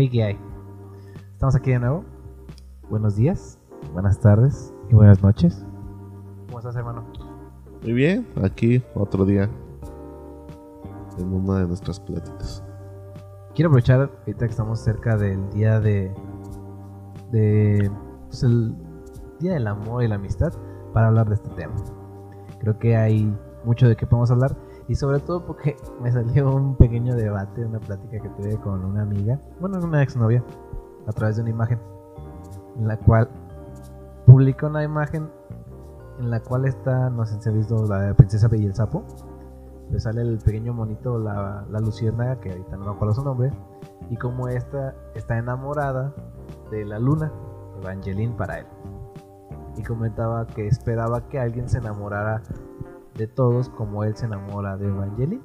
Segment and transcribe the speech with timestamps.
[0.00, 0.38] Hey, ¿qué hay?
[1.34, 2.06] Estamos aquí de nuevo.
[2.88, 3.58] Buenos días,
[3.92, 5.62] buenas tardes y buenas noches.
[6.46, 7.04] ¿Cómo estás, hermano?
[7.82, 9.50] Muy bien, aquí otro día
[11.18, 12.64] en una de nuestras pláticas.
[13.54, 16.10] Quiero aprovechar ahorita que estamos cerca del día de.
[17.30, 17.90] de.
[18.28, 18.74] pues el
[19.38, 20.54] día del amor y la amistad
[20.94, 21.74] para hablar de este tema.
[22.58, 24.56] Creo que hay mucho de qué podemos hablar
[24.90, 29.02] y sobre todo porque me salió un pequeño debate, una plática que tuve con una
[29.02, 30.42] amiga, bueno, una exnovia,
[31.06, 31.78] a través de una imagen,
[32.76, 33.28] en la cual
[34.26, 35.30] publica una imagen
[36.18, 39.04] en la cual está, no sé si ha visto la Princesa Bella y el Sapo,
[39.90, 43.52] le sale el pequeño monito, la, la luciérnaga, que ahorita no me acuerdo su nombre,
[44.10, 46.12] y como esta está enamorada
[46.72, 47.32] de la luna,
[47.80, 48.66] Evangeline para él.
[49.76, 52.42] Y comentaba que esperaba que alguien se enamorara
[53.14, 55.42] de todos como él se enamora de Evangeline.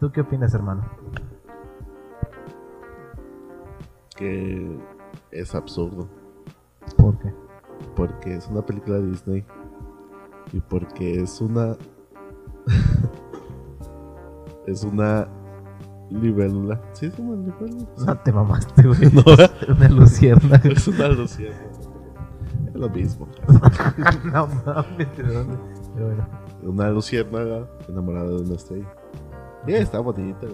[0.00, 0.84] ¿Tú qué opinas, hermano?
[4.16, 4.78] Que
[5.32, 6.08] es absurdo.
[6.96, 7.34] ¿Por qué?
[7.96, 9.44] Porque es una película de Disney.
[10.52, 11.76] Y porque es una.
[14.66, 15.26] es una
[16.10, 16.80] libélula.
[16.92, 17.88] Sí, es una libélula.
[18.06, 19.00] No te mamaste, güey.
[19.12, 19.22] No.
[19.74, 20.70] Una luciérnaga.
[20.70, 21.77] Es una luciérnaga.
[22.78, 23.26] Lo mismo.
[24.24, 25.58] no mames, ¿de dónde?
[25.94, 26.26] Pero bueno.
[26.62, 28.86] Una luciérnaga enamorada de una estrella.
[29.66, 30.46] Y está bonita.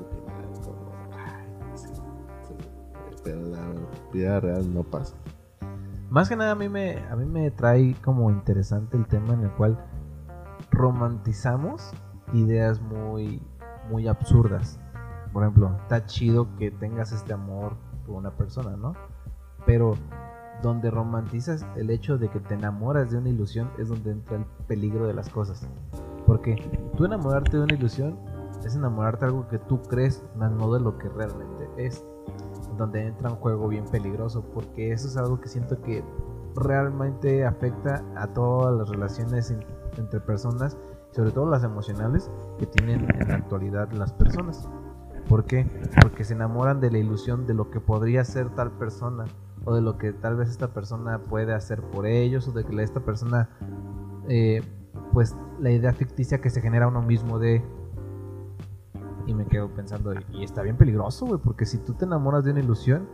[3.23, 3.75] Pero la
[4.11, 5.15] vida real no pasa.
[6.09, 9.43] Más que nada a mí me a mí me trae como interesante el tema en
[9.43, 9.79] el cual
[10.71, 11.93] romantizamos
[12.33, 13.43] ideas muy
[13.91, 14.81] muy absurdas.
[15.33, 18.95] Por ejemplo, está chido que tengas este amor por una persona, ¿no?
[19.67, 19.95] Pero
[20.65, 24.47] donde romantizas el hecho de que te enamoras de una ilusión es donde entra el
[24.67, 25.69] peligro de las cosas.
[26.27, 26.57] Porque
[26.97, 28.17] tú enamorarte de una ilusión
[28.65, 32.03] es enamorarte de algo que tú crees, más no de lo que realmente es.
[32.79, 36.03] Donde entra un juego bien peligroso, porque eso es algo que siento que
[36.57, 39.65] realmente afecta a todas las relaciones en-
[39.99, 40.79] entre personas,
[41.11, 44.67] sobre todo las emocionales que tienen en la actualidad las personas.
[45.29, 45.67] ¿Por qué?
[46.01, 49.25] Porque se enamoran de la ilusión de lo que podría ser tal persona
[49.65, 52.83] o de lo que tal vez esta persona puede hacer por ellos o de que
[52.83, 53.49] esta persona
[54.29, 54.63] eh,
[55.13, 57.63] pues la idea ficticia que se genera uno mismo de
[59.27, 62.51] y me quedo pensando y está bien peligroso güey porque si tú te enamoras de
[62.51, 63.09] una ilusión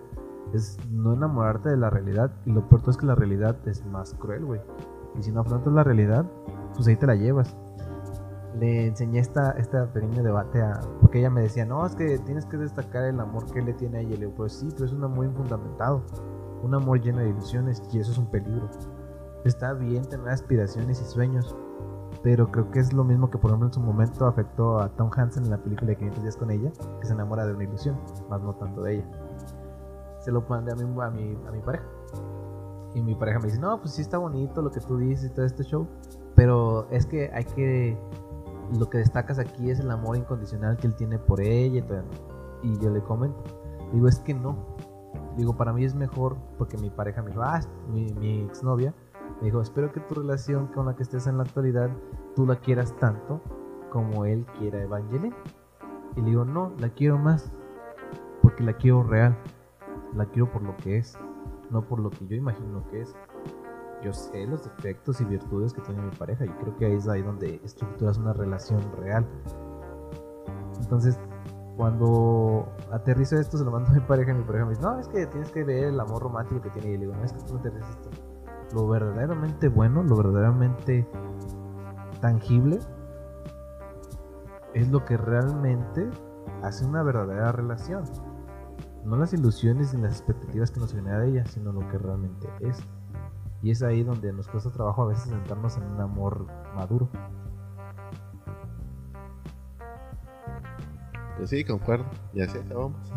[0.53, 4.15] es no enamorarte de la realidad y lo peor es que la realidad es más
[4.15, 4.61] cruel güey
[5.19, 6.25] y si no afrontas la realidad
[6.75, 7.57] pues ahí te la llevas
[8.59, 10.81] le enseñé esta, este pequeño debate a...
[11.01, 13.99] Porque ella me decía, no, es que tienes que destacar el amor que le tiene
[13.99, 14.11] a ella.
[14.11, 16.03] Y le digo, pues sí, pero es un amor infundamentado.
[16.63, 18.69] Un amor lleno de ilusiones y eso es un peligro.
[19.45, 21.57] Está bien tener aspiraciones y sueños,
[22.23, 25.11] pero creo que es lo mismo que por ejemplo en su momento afectó a Tom
[25.17, 27.97] Hansen en la película de 500 días con ella, que se enamora de una ilusión,
[28.29, 29.05] más no tanto de ella.
[30.19, 31.85] Se lo mandé a mi, a mi, a mi pareja.
[32.95, 35.35] Y mi pareja me dice, no, pues sí está bonito lo que tú dices y
[35.35, 35.87] todo este show,
[36.35, 37.97] pero es que hay que
[38.79, 42.03] lo que destacas aquí es el amor incondicional que él tiene por ella y todo.
[42.63, 43.43] Y yo le comento,
[43.93, 44.57] digo, es que no.
[45.37, 47.61] Digo, para mí es mejor porque mi pareja me dijo, ah,
[47.93, 48.95] mi, mi exnovia,
[49.41, 51.91] me dijo, espero que tu relación con la que estés en la actualidad,
[52.35, 53.41] tú la quieras tanto
[53.91, 55.35] como él quiera Evangeline.
[56.17, 57.53] Y le digo, no, la quiero más
[58.43, 59.37] porque la quiero real.
[60.15, 61.17] La quiero por lo que es,
[61.71, 63.15] no por lo que yo imagino que es
[64.03, 67.09] yo sé los defectos y virtudes que tiene mi pareja y creo que ahí es
[67.09, 69.27] ahí donde estructuras una relación real.
[70.81, 71.19] Entonces,
[71.81, 74.99] cuando aterrizo esto, se lo mando a mi pareja y mi pareja me dice, no,
[74.99, 76.89] es que tienes que ver el amor romántico que tiene.
[76.89, 78.11] Y le digo, no, es que tú no aterrizas esto.
[78.75, 81.09] Lo verdaderamente bueno, lo verdaderamente
[82.21, 82.81] tangible,
[84.75, 86.11] es lo que realmente
[86.63, 88.05] hace una verdadera relación.
[89.07, 92.47] No las ilusiones ni las expectativas que nos genera de ella, sino lo que realmente
[92.61, 92.79] es.
[93.63, 96.47] Y es ahí donde nos cuesta trabajo a veces sentarnos en un amor
[96.77, 97.09] maduro.
[101.41, 102.05] Pues sí, concuerdo.
[102.35, 103.01] Y así acabamos.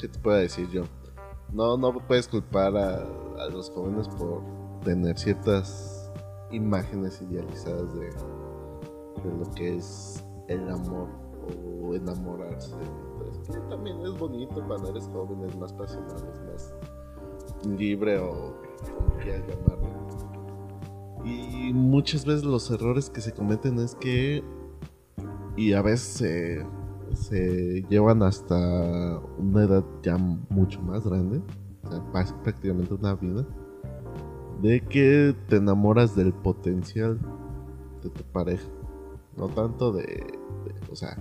[0.00, 0.82] ¿Qué te puedo decir yo?
[1.52, 3.04] No, no puedes culpar a,
[3.38, 4.42] a los jóvenes por
[4.82, 6.10] tener ciertas
[6.50, 11.08] imágenes idealizadas de, de lo que es el amor
[11.80, 12.74] o enamorarse.
[12.74, 16.74] Entonces, que también es bonito cuando eres joven, es más pasional, es más
[17.78, 18.60] libre o
[18.98, 20.09] como quieras llamarlo.
[21.24, 24.42] Y muchas veces los errores que se cometen es que,
[25.56, 26.64] y a veces
[27.14, 31.42] se, llevan hasta una edad ya mucho más grande,
[31.84, 33.46] o sea, prácticamente una vida,
[34.62, 37.18] de que te enamoras del potencial
[38.02, 38.68] de tu pareja.
[39.36, 41.16] No tanto de, de- o sea,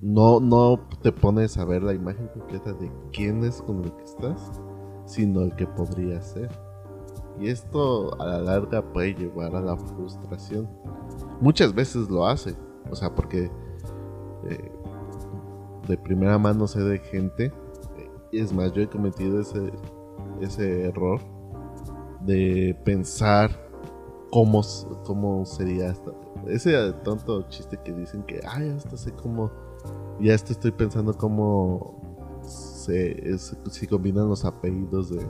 [0.00, 4.04] no, no te pones a ver la imagen completa de quién es con el que
[4.04, 4.60] estás,
[5.06, 6.50] sino el que podría ser.
[7.40, 10.68] Y esto a la larga puede llevar a la frustración.
[11.40, 12.56] Muchas veces lo hace,
[12.90, 13.50] o sea, porque
[14.48, 14.72] eh,
[15.86, 19.72] de primera mano sé de gente, eh, y es más, yo he cometido ese,
[20.40, 21.20] ese error
[22.20, 23.50] de pensar
[24.30, 24.62] cómo,
[25.04, 26.10] cómo sería hasta
[26.46, 29.50] ese tonto chiste que dicen que ay hasta sé cómo
[30.20, 32.00] ya estoy pensando cómo
[32.42, 35.24] se, es- si combinan los apellidos de,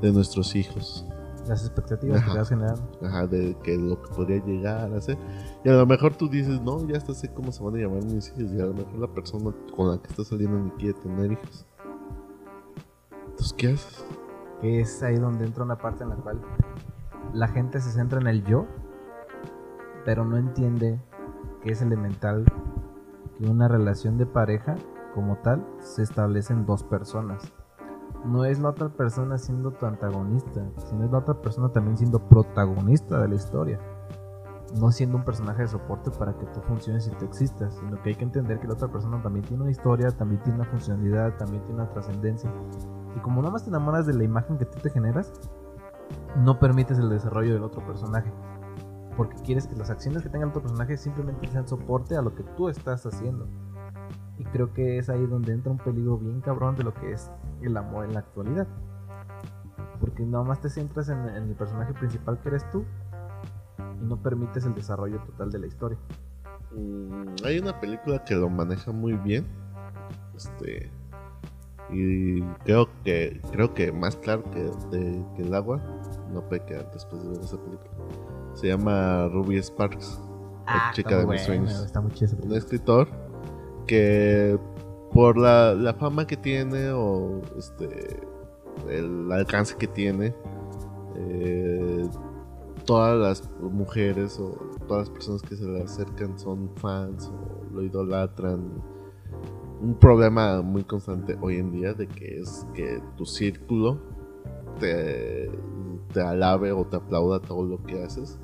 [0.00, 1.04] de nuestros hijos
[1.46, 2.26] Las expectativas Ajá.
[2.26, 2.82] que te vas generando.
[3.02, 5.16] Ajá, de que lo que podría llegar a ser.
[5.64, 8.04] Y a lo mejor tú dices, no, ya hasta sé cómo se van a llamar
[8.04, 8.52] mis hijos.
[8.52, 11.66] Y a lo mejor la persona con la que estás saliendo ni quiere tener hijos.
[13.30, 14.04] Entonces, ¿qué haces?
[14.60, 16.40] Que es ahí donde entra una parte en la cual
[17.32, 18.66] la gente se centra en el yo,
[20.04, 21.00] pero no entiende
[21.62, 22.44] que es elemental
[23.38, 24.74] que una relación de pareja
[25.14, 27.52] como tal se establece en dos personas.
[28.24, 32.18] No es la otra persona siendo tu antagonista, sino es la otra persona también siendo
[32.18, 33.78] protagonista de la historia.
[34.80, 38.10] No siendo un personaje de soporte para que tú funciones y tú existas, sino que
[38.10, 41.36] hay que entender que la otra persona también tiene una historia, también tiene una funcionalidad,
[41.38, 42.52] también tiene una trascendencia.
[43.16, 45.32] Y como nada más te enamoras de la imagen que tú te generas,
[46.36, 48.32] no permites el desarrollo del otro personaje.
[49.16, 52.34] Porque quieres que las acciones que tenga el otro personaje simplemente sean soporte a lo
[52.34, 53.48] que tú estás haciendo.
[54.38, 57.30] Y creo que es ahí donde entra un peligro bien cabrón de lo que es
[57.62, 58.66] el amor en la actualidad.
[60.00, 62.84] Porque nada más te centras en, en el personaje principal que eres tú
[64.00, 65.98] y no permites el desarrollo total de la historia.
[66.72, 69.46] Mm, hay una película que lo maneja muy bien.
[70.36, 70.90] Este.
[71.90, 75.80] Y creo que creo que más claro que, de- que el agua
[76.30, 77.90] no quedar después de ver esa película.
[78.54, 80.20] Se llama Ruby Sparks.
[80.66, 81.82] La chica de mis sueños.
[81.82, 82.12] Está muy
[82.42, 83.08] un escritor
[83.86, 84.58] que
[85.18, 88.20] por la, la fama que tiene o este
[88.88, 90.32] el alcance que tiene
[91.16, 92.08] eh,
[92.84, 94.52] todas las mujeres o
[94.86, 98.80] todas las personas que se le acercan son fans o lo idolatran.
[99.80, 103.98] Un problema muy constante hoy en día de que es que tu círculo
[104.78, 105.50] te,
[106.12, 108.38] te alabe o te aplauda todo lo que haces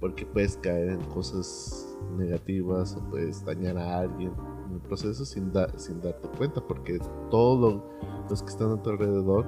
[0.00, 4.32] porque puedes caer en cosas negativas o puedes dañar a alguien
[4.68, 6.98] en el proceso sin, da- sin darte cuenta, porque
[7.30, 7.82] todos
[8.30, 9.46] los que están a tu alrededor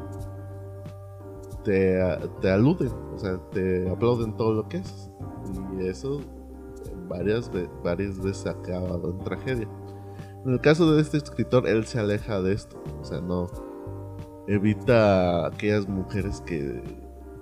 [1.64, 1.98] te,
[2.40, 5.10] te aluden, o sea, te aplauden todo lo que haces.
[5.78, 6.20] Y eso
[7.08, 9.68] varias, ve- varias veces ha acabado en tragedia.
[10.44, 13.46] En el caso de este escritor, él se aleja de esto, o sea, no
[14.46, 16.82] evita a aquellas mujeres que,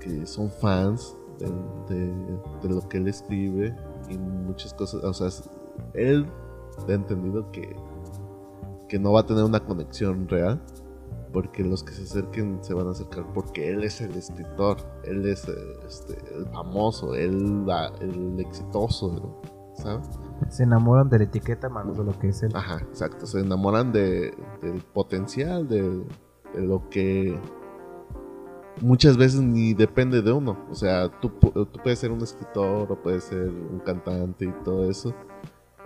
[0.00, 1.46] que son fans de,
[1.94, 3.74] de- de lo que él escribe
[4.10, 5.28] y muchas cosas, o sea,
[5.94, 6.26] él
[6.88, 7.74] ha entendido que,
[8.88, 10.60] que no va a tener una conexión real
[11.32, 15.26] porque los que se acerquen se van a acercar porque él es el escritor, él
[15.26, 15.46] es
[15.86, 19.40] este, el famoso, él la- el exitoso,
[19.74, 20.08] ¿sabes?
[20.48, 22.52] Se enamoran de la etiqueta más de lo que es él.
[22.54, 23.26] Ajá, exacto.
[23.26, 25.82] Se enamoran de, del potencial, de,
[26.54, 27.38] de lo que
[28.80, 30.56] muchas veces ni depende de uno.
[30.70, 34.88] O sea, tú, tú puedes ser un escritor o puedes ser un cantante y todo
[34.90, 35.12] eso.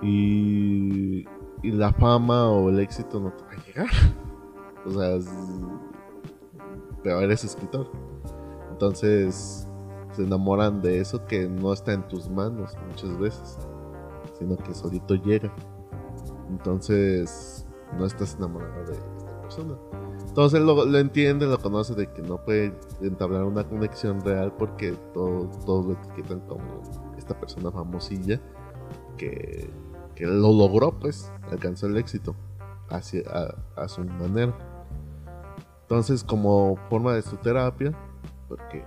[0.02, 1.24] Y,
[1.62, 3.86] la fama o el éxito no te va a llegar.
[4.84, 5.18] O sea,
[7.04, 7.88] pero eres escritor.
[8.72, 9.68] Entonces
[10.12, 13.58] se enamoran de eso que no está en tus manos muchas veces,
[14.38, 15.54] sino que solito llega.
[16.50, 17.64] Entonces
[17.96, 19.74] no estás enamorado de esta persona.
[20.26, 24.92] Entonces lo, lo entiende, lo conoce de que no puede entablar una conexión real porque
[25.14, 26.82] todo- todos lo etiquetan como
[27.16, 28.40] esta persona famosilla
[29.16, 29.70] que,
[30.14, 32.34] que lo logró, pues, alcanzó el éxito
[32.88, 34.54] hacia, a, a su manera.
[35.82, 37.92] Entonces, como forma de su terapia,
[38.48, 38.84] porque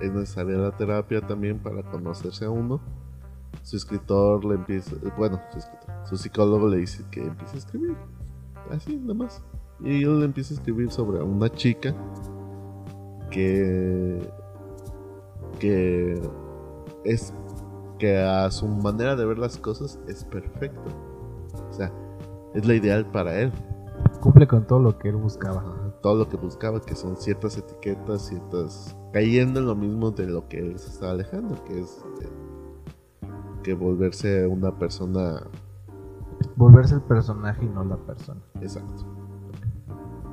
[0.00, 2.80] es necesaria la terapia también para conocerse a uno,
[3.62, 7.96] su escritor le empieza, bueno, su, escritor, su psicólogo le dice que empiece a escribir,
[8.70, 9.42] así nada más.
[9.80, 11.94] Y él empieza a escribir sobre una chica
[13.30, 14.18] que
[15.58, 16.20] que
[17.04, 17.32] es
[17.98, 20.90] que a su manera de ver las cosas es perfecto.
[21.68, 21.92] O sea,
[22.54, 23.52] es la ideal para él.
[24.20, 25.58] Cumple con todo lo que él buscaba.
[25.60, 28.96] Ajá, Todo lo que buscaba, que son ciertas etiquetas, ciertas.
[29.12, 32.28] cayendo en lo mismo de lo que él se estaba alejando, que es eh,
[33.62, 35.46] que volverse una persona
[36.56, 38.40] Volverse el personaje y no la persona.
[38.60, 39.06] Exacto.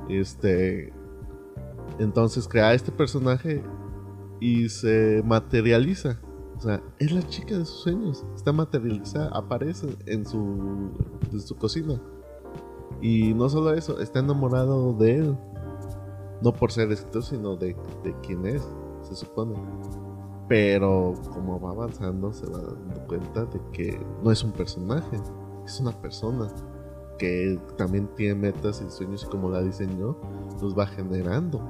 [0.08, 0.92] Este.
[1.98, 3.62] Entonces crea este personaje
[4.40, 6.18] y se materializa.
[6.56, 8.24] O sea, es la chica de sus sueños.
[8.34, 10.90] Está materializada, aparece en su,
[11.32, 12.00] en su cocina.
[13.00, 15.38] Y no solo eso, está enamorado de él.
[16.42, 18.66] No por ser escritor, sino de, de quién es,
[19.02, 19.54] se supone.
[20.48, 25.20] Pero como va avanzando, se va dando cuenta de que no es un personaje,
[25.64, 26.48] es una persona
[27.18, 30.16] que también tiene metas y sueños y como la diseñó,
[30.60, 31.60] los va generando.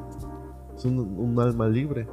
[0.77, 2.07] Es un, alma libre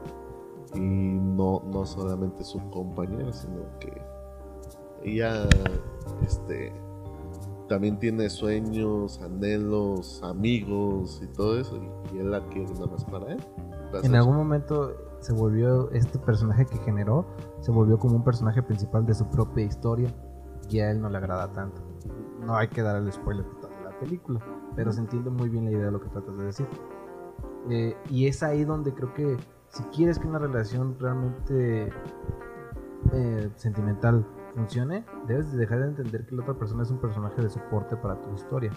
[0.76, 4.02] y no, no solamente su compañera, sino que
[5.04, 5.48] ella
[6.22, 6.72] este,
[7.68, 11.78] también tiene sueños, anhelos, amigos y todo eso,
[12.14, 13.44] y, él la quiere nada más para él.
[14.04, 17.26] En algún momento se volvió este personaje que generó,
[17.62, 20.10] se volvió como un personaje principal de su propia historia
[20.70, 21.82] y a él no le agrada tanto.
[22.46, 24.40] No hay que dar el spoiler de toda la película,
[24.76, 26.68] pero se entiende muy bien la idea de lo que tratas de decir.
[27.70, 29.38] Eh, y es ahí donde creo que
[29.74, 31.92] si quieres que una relación realmente
[33.12, 37.42] eh, sentimental funcione, debes de dejar de entender que la otra persona es un personaje
[37.42, 38.72] de soporte para tu historia,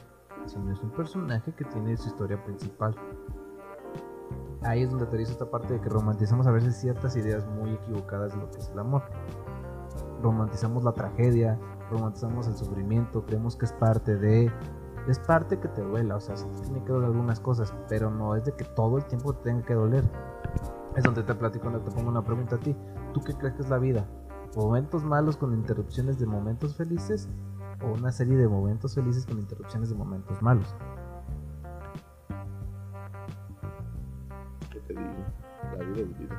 [0.47, 2.95] sino es un personaje que tiene su historia principal.
[4.63, 8.33] Ahí es donde aterriza esta parte de que romantizamos a veces ciertas ideas muy equivocadas
[8.33, 9.03] de lo que es el amor.
[10.23, 11.59] Romantizamos la tragedia,
[11.91, 14.51] romantizamos el sufrimiento, creemos que es parte de...
[15.07, 18.35] Es parte que te duela, o sea, sí tiene que doler algunas cosas, pero no
[18.35, 20.03] es de que todo el tiempo te tenga que doler.
[20.97, 22.75] Es donde te platico, donde te pongo una pregunta a ti.
[23.13, 24.07] ¿Tú qué crees que es la vida?
[24.57, 27.29] momentos malos con interrupciones de momentos felices
[27.83, 30.75] o una serie de momentos felices con interrupciones de momentos malos.
[34.73, 35.13] ¿Qué te digo?
[35.79, 36.35] La vida es vida.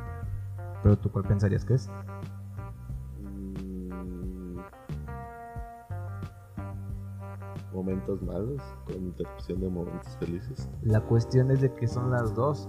[0.82, 1.90] ¿Pero tú cuál pensarías que es?
[3.22, 4.58] Mm,
[7.72, 10.68] momentos malos con interrupción de momentos felices.
[10.82, 12.68] La cuestión es de que son las dos.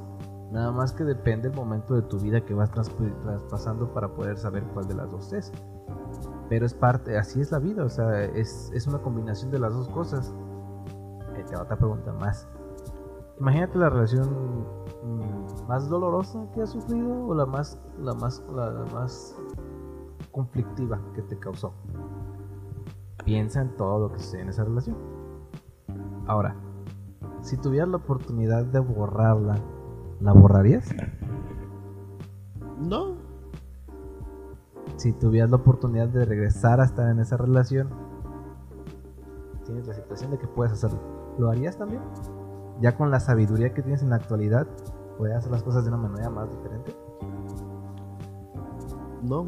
[0.51, 4.65] Nada más que depende el momento de tu vida que vas traspasando para poder saber
[4.73, 5.53] cuál de las dos es.
[6.49, 9.89] Pero es parte, así es la vida, o sea, es, una combinación de las dos
[9.89, 10.35] cosas.
[11.37, 12.49] Eh, te otra pregunta más.
[13.39, 14.65] Imagínate la relación
[15.05, 19.37] mm, más dolorosa que has sufrido o la más, la más, la, más
[20.33, 21.75] conflictiva que te causó.
[23.25, 24.97] Piensa en todo lo que sucede en esa relación.
[26.27, 26.57] Ahora,
[27.43, 29.57] si tuvieras la oportunidad de borrarla
[30.21, 30.89] ¿La borrarías?
[32.79, 33.17] No.
[34.97, 37.89] Si tuvieras la oportunidad de regresar a estar en esa relación,
[39.65, 40.99] tienes la situación de que puedes hacerlo.
[41.39, 42.03] ¿Lo harías también?
[42.81, 44.67] Ya con la sabiduría que tienes en la actualidad,
[45.19, 46.97] ¿puedes hacer las cosas de una manera más diferente?
[49.23, 49.45] No.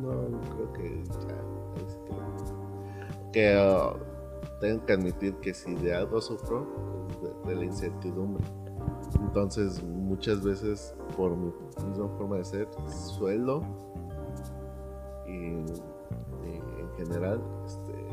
[0.00, 0.10] No,
[0.54, 1.34] creo que ya.
[1.86, 2.14] Este,
[3.32, 6.66] que uh, tengo que admitir que si de algo sufro,
[7.46, 8.44] de la incertidumbre
[9.20, 11.52] entonces, muchas veces, por mi
[11.86, 13.62] misma forma de ser, suelo
[15.26, 18.04] y, en general, este,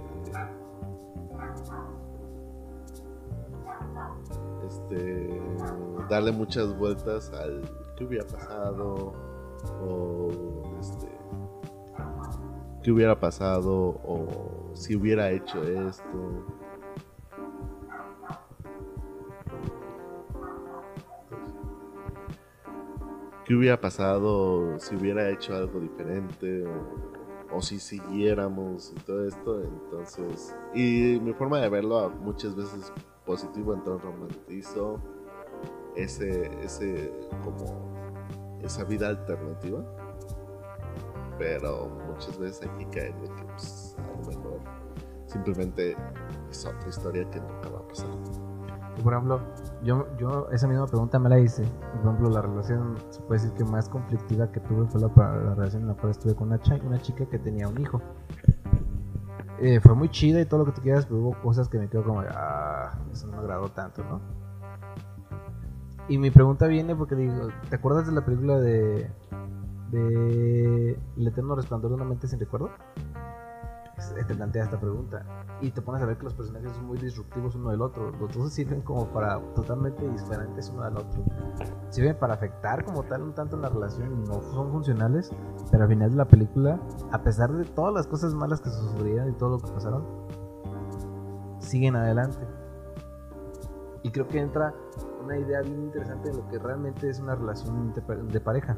[4.68, 5.42] este,
[6.10, 7.62] darle muchas vueltas al
[7.96, 9.14] qué hubiera pasado
[9.86, 10.30] o
[10.80, 11.08] este,
[12.84, 16.46] qué hubiera pasado o si hubiera hecho esto
[23.52, 26.64] qué hubiera pasado si hubiera hecho algo diferente
[27.54, 29.62] o, si siguiéramos y todo esto.
[29.62, 32.94] Entonces, y mi forma de verlo muchas veces
[33.26, 35.02] positivo, entonces romantizo
[35.98, 37.12] ese, ese,
[37.44, 37.94] como,
[38.64, 39.84] esa vida alternativa.
[41.38, 44.60] Pero muchas veces hay que caer de que pues, a lo mejor
[45.26, 45.98] simplemente
[46.50, 48.41] es otra historia que nunca va a pasar.
[49.04, 49.42] Por ejemplo,
[49.84, 51.64] yo, yo esa misma pregunta me la hice.
[51.64, 55.56] Por ejemplo, la relación, se puede decir que más conflictiva que tuve fue la, la
[55.56, 58.02] relación en la cual estuve con una, una chica que tenía un hijo.
[59.60, 61.88] Eh, fue muy chida y todo lo que tú quieras, pero hubo cosas que me
[61.88, 64.20] quedo como, ah, eso no me agradó tanto, ¿no?
[66.08, 69.10] Y mi pregunta viene porque digo, ¿te acuerdas de la película de,
[69.92, 72.72] de El eterno resplandor de una mente sin recuerdo?
[74.10, 75.24] Te plantea esta pregunta
[75.62, 78.12] y te pones a ver que los personajes son muy disruptivos uno del otro.
[78.12, 81.24] Los dos sirven como para totalmente diferentes uno del otro.
[81.90, 85.32] Sirven para afectar como tal un tanto la relación y no son funcionales,
[85.70, 86.80] pero al final de la película,
[87.12, 90.04] a pesar de todas las cosas malas que se sufrieron y todo lo que pasaron,
[91.60, 92.48] siguen adelante.
[94.04, 94.74] Y creo que entra
[95.24, 98.76] una idea bien interesante de lo que realmente es una relación de pareja.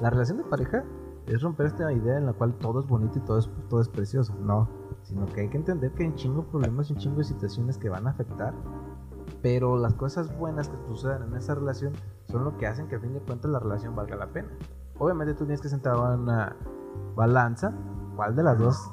[0.00, 0.84] La relación de pareja
[1.26, 3.88] es romper esta idea en la cual todo es bonito y todo es, todo es
[3.88, 4.34] precioso.
[4.40, 4.68] No,
[5.02, 7.24] sino que hay que entender que hay un chingo de problemas y un chingo de
[7.24, 8.54] situaciones que van a afectar
[9.42, 11.92] pero las cosas buenas que sucedan en esa relación
[12.30, 14.48] son lo que hacen que a fin de cuentas la relación valga la pena.
[14.98, 16.56] Obviamente tú tienes que sentar una
[17.16, 17.72] balanza,
[18.16, 18.90] cuál de las dos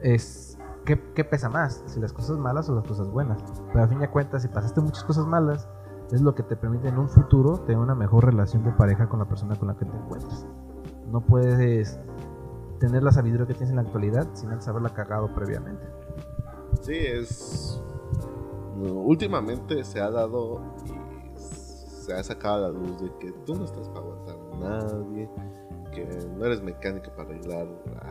[0.00, 3.42] es qué, pesa más, si las cosas malas o las cosas buenas.
[3.72, 5.68] Pero a fin de cuentas, si pasaste muchas cosas malas,
[6.12, 9.18] es lo que te permite en un futuro tener una mejor relación de pareja con
[9.18, 10.46] la persona con la que te encuentres.
[11.10, 11.98] No puedes
[12.78, 15.86] tener la sabiduría que tienes en la actualidad sin haberla cagado previamente.
[16.82, 17.82] Sí, es.
[18.78, 23.64] Últimamente se ha dado y se ha sacado a la luz de que tú no
[23.64, 25.30] estás para aguantar a nadie,
[25.92, 27.66] que no eres mecánico para arreglar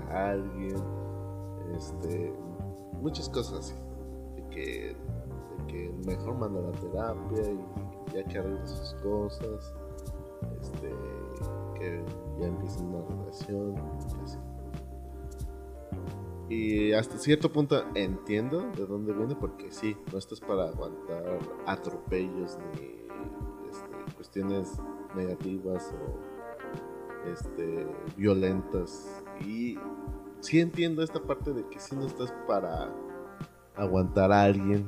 [0.10, 0.76] a alguien,
[1.76, 2.34] este,
[3.00, 3.76] muchas cosas así.
[4.36, 4.96] De que,
[5.68, 9.74] que mejor manda la terapia y ya que arregle sus cosas,
[10.60, 10.90] este,
[11.78, 12.04] que
[12.40, 14.38] ya empieza una relación y así.
[16.48, 22.58] Y hasta cierto punto entiendo de dónde viene, porque sí, no estás para aguantar atropellos
[22.74, 23.08] ni
[23.70, 24.80] este, cuestiones
[25.16, 26.36] negativas o
[27.30, 29.24] este, violentas.
[29.42, 29.80] Y
[30.40, 32.94] sí entiendo esta parte de que sí no estás para
[33.76, 34.88] aguantar a alguien,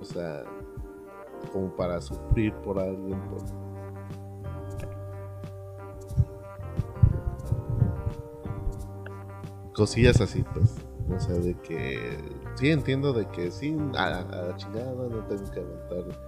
[0.00, 0.44] o sea,
[1.52, 3.20] como para sufrir por alguien.
[9.78, 10.84] Cosillas así, pues.
[11.08, 12.18] O sea, de que
[12.56, 16.18] sí entiendo de que sí, a, la chingada, no tengo que aguantar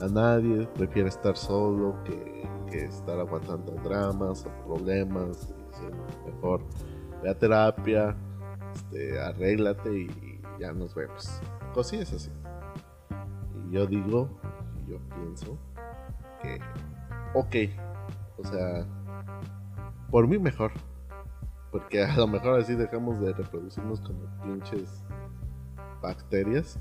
[0.00, 5.52] a nadie, prefiero estar solo que, estar aguantando dramas o problemas.
[6.24, 6.62] mejor
[7.22, 8.16] ve a terapia,
[8.74, 11.40] este, arréglate y, ya nos vemos.
[11.74, 12.30] Cosillas así.
[13.66, 14.30] Y yo digo,
[14.86, 15.58] yo pienso
[16.40, 16.60] que,
[17.34, 17.56] ok,
[18.38, 18.86] o sea,
[20.10, 20.70] por mí mejor.
[21.70, 25.04] Porque a lo mejor así dejamos de reproducirnos como pinches
[26.02, 26.78] bacterias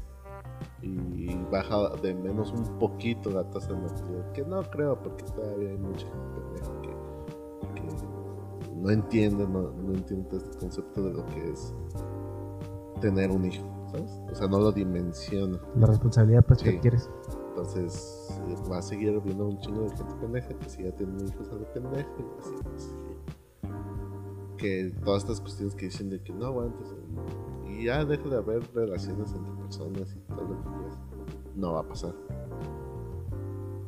[0.81, 4.31] y baja de menos un poquito la tasa de mortalidad.
[4.31, 6.41] Que no creo, porque todavía hay mucha gente
[6.81, 6.89] que,
[8.75, 11.73] no entiende, no, entiende este concepto de lo que es
[13.01, 14.21] tener un hijo, ¿sabes?
[14.31, 15.59] O sea, no lo dimensiona.
[15.75, 17.09] La responsabilidad, pues, que quieres.
[17.49, 21.55] Entonces, va a seguir viendo un chingo de gente pendeja que siga teniendo hijos a
[21.55, 23.08] lo pendejo y así, así
[24.59, 26.93] que todas estas cuestiones que dicen de que no aguantes
[27.67, 30.99] y ya deja de haber relaciones entre personas y todo lo que quieras,
[31.55, 32.13] no va a pasar.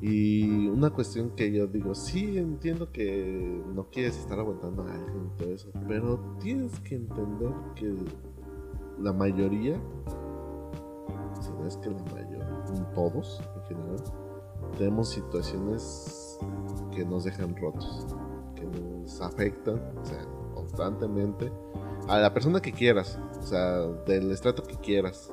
[0.01, 5.27] Y una cuestión que yo digo, sí entiendo que no quieres estar aguantando a alguien
[5.27, 7.95] y todo eso, pero tienes que entender que
[8.99, 9.79] la mayoría,
[11.39, 12.63] si no es que la mayoría,
[12.95, 14.03] todos en general,
[14.77, 16.39] tenemos situaciones
[16.91, 18.07] que nos dejan rotos,
[18.55, 20.25] que nos afectan, o sea,
[20.61, 21.51] constantemente
[22.07, 25.31] a la persona que quieras, o sea, del estrato que quieras,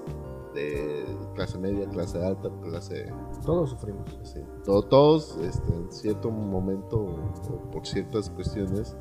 [0.55, 3.13] de clase media, clase alta, clase...
[3.45, 4.19] Todos sufrimos.
[4.23, 8.97] Sí, todos, este, en cierto momento o por ciertas cuestiones,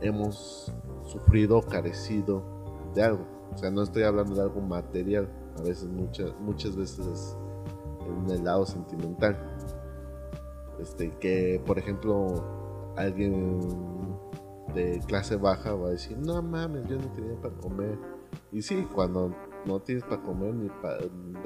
[0.00, 0.72] hemos
[1.04, 2.42] sufrido carecido
[2.94, 3.24] de algo.
[3.54, 7.36] O sea, no estoy hablando de algo material, a veces, muchas muchas veces
[8.06, 9.38] en el lado sentimental.
[10.80, 12.42] Este, que, por ejemplo,
[12.96, 13.60] alguien
[14.74, 17.98] de clase baja va a decir, no mames, yo no tenía para comer.
[18.52, 19.34] Y sí, cuando
[19.66, 20.98] no tienes para comer ni para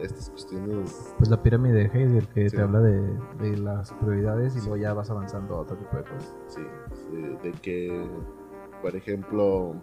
[0.02, 1.14] estas cuestiones.
[1.18, 3.00] Pues la pirámide de Heider que te habla de,
[3.40, 6.36] de, las prioridades y luego ya vas avanzando a otro tipo de cosas.
[6.48, 6.62] Sí,
[7.42, 8.08] de que,
[8.82, 9.74] por ejemplo.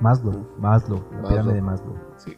[0.00, 1.96] Maslow, Maslow, la pirámide de Maslow.
[2.16, 2.36] Sí,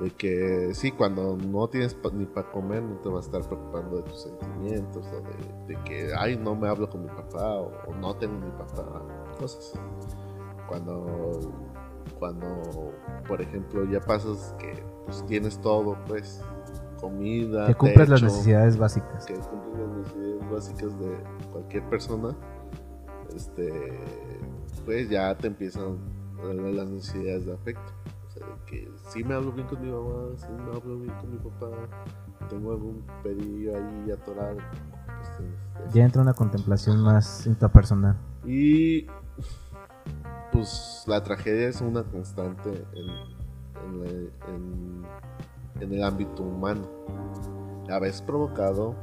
[0.00, 3.96] de que sí, cuando no tienes ni para comer, no te vas a estar preocupando
[3.98, 8.14] de tus sentimientos, o de, que, ay, no me hablo con mi papá, o, no
[8.16, 9.02] tengo mi papá,
[9.38, 9.78] cosas.
[10.68, 11.40] Cuando,
[12.18, 12.92] cuando,
[13.28, 16.42] por ejemplo, ya pasas que pues, tienes todo, pues,
[17.00, 19.26] comida, que cumples las necesidades básicas.
[19.26, 21.16] Que cumples las necesidades básicas de
[21.52, 22.36] cualquier persona,
[23.34, 24.00] este,
[24.84, 25.98] pues ya te empiezan
[26.42, 27.92] las necesidades de afecto
[28.74, 31.70] que si me hablo bien con mi mamá, si me hablo bien con mi papá,
[32.48, 34.56] tengo algún pedido ahí atorado.
[35.76, 38.16] Pues, ya entra una contemplación más intrapersonal.
[38.44, 39.06] Y
[40.52, 43.08] pues la tragedia es una constante en,
[44.48, 45.04] en,
[45.80, 46.82] en, el ámbito humano.
[47.90, 48.94] A veces provocado,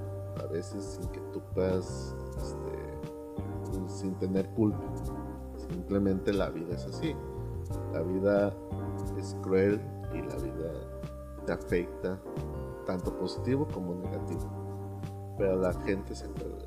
[0.42, 4.84] a veces sin que tú puedas, este, sin tener culpa.
[5.70, 7.16] Simplemente la vida es así.
[7.94, 8.54] La vida
[9.20, 9.82] es cruel
[10.14, 10.72] y la vida
[11.46, 12.20] te afecta,
[12.86, 15.36] tanto positivo como negativo.
[15.38, 16.14] Pero la gente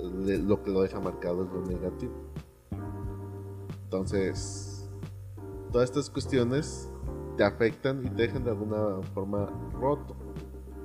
[0.09, 2.15] lo que lo deja marcado es lo negativo.
[3.85, 4.91] Entonces,
[5.71, 6.91] todas estas cuestiones
[7.37, 9.47] te afectan y te dejan de alguna forma
[9.81, 10.17] roto.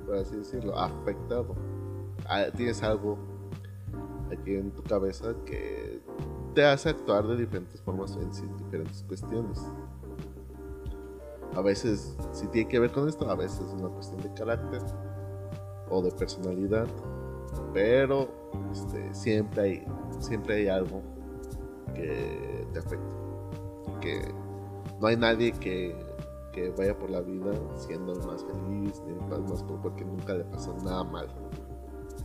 [0.06, 1.54] por así decirlo, afectado.
[2.28, 3.18] Ah, Tienes algo
[4.30, 6.00] aquí en tu cabeza que
[6.54, 9.60] te hace actuar de diferentes formas en diferentes cuestiones.
[11.56, 14.82] A veces, si tiene que ver con esto, a veces es una cuestión de carácter
[15.88, 16.86] o de personalidad,
[17.74, 18.28] pero
[18.72, 19.86] este, siempre, hay,
[20.20, 21.02] siempre hay algo
[21.94, 23.14] que te afecta.
[24.00, 24.32] Que
[25.00, 25.96] no hay nadie que,
[26.52, 30.34] que vaya por la vida siendo el más feliz, ni el más pobre, porque nunca
[30.34, 31.26] le pasó nada mal.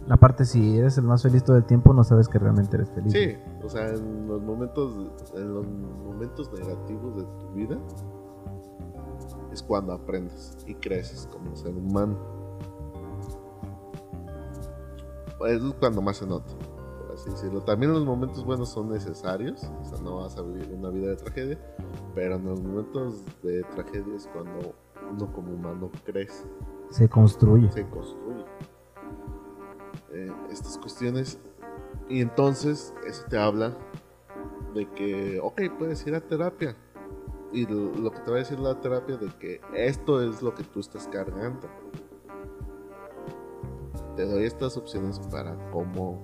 [0.08, 3.12] Aparte, si eres el más feliz todo el tiempo, no sabes que realmente eres feliz.
[3.12, 4.94] Sí, o sea, en los momentos,
[5.34, 7.78] en los momentos negativos de tu vida
[9.56, 12.18] es cuando aprendes y creces como ser humano.
[15.48, 16.52] Es cuando más se nota,
[17.00, 17.62] por así decirlo.
[17.62, 21.16] También los momentos buenos son necesarios, o sea, no vas a vivir una vida de
[21.18, 21.60] tragedia,
[22.14, 24.74] pero en los momentos de tragedia es cuando
[25.12, 26.46] uno como humano crece,
[26.90, 27.72] Se construye.
[27.72, 28.46] se construye.
[30.14, 31.40] Eh, estas cuestiones
[32.08, 33.74] y entonces eso te habla
[34.74, 36.76] de que, ok, puedes ir a terapia.
[37.56, 40.64] Y lo, que te va a decir la terapia de que esto es lo que
[40.64, 41.68] tú estás cargando.
[44.16, 46.22] Te doy estas opciones para cómo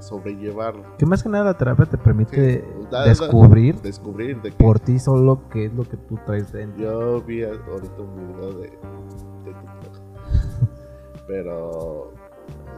[0.00, 0.84] sobrellevarlo.
[0.98, 4.56] Que más que nada la terapia te permite Sí, da- da- descubrir Descubrir de que
[4.64, 6.82] por ti solo qué es lo que tú traes dentro.
[6.82, 10.00] yo vi ahorita un video de, de TikTok.
[11.26, 12.12] Pero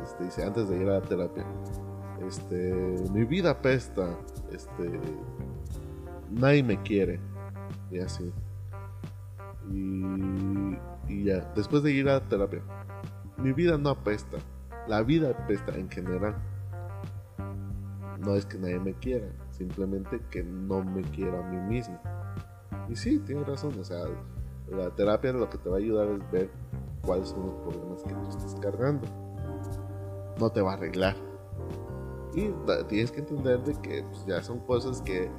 [0.04, 1.44] este, dice antes de ir a la terapia.
[2.26, 2.72] Este,
[3.12, 4.08] mi vida apesta.
[4.52, 5.00] Este,
[6.30, 7.20] nadie me quiere.
[7.90, 8.32] Y así.
[9.70, 12.62] Y, ya, después de ir a terapia.
[13.36, 14.38] Mi vida no apesta.
[14.86, 16.36] La vida apesta en general.
[18.18, 22.00] No es que nadie me quiera, simplemente que no me quiero a mí mismo.
[22.88, 24.04] Y sí, tiene razón, o sea,
[24.70, 26.50] la terapia lo que te va a ayudar es ver
[27.02, 29.06] cuáles son los problemas que tú estás cargando.
[30.38, 31.16] No te va a arreglar.
[32.34, 32.50] Y
[32.88, 35.30] tienes que entender de que pues, ya son cosas que,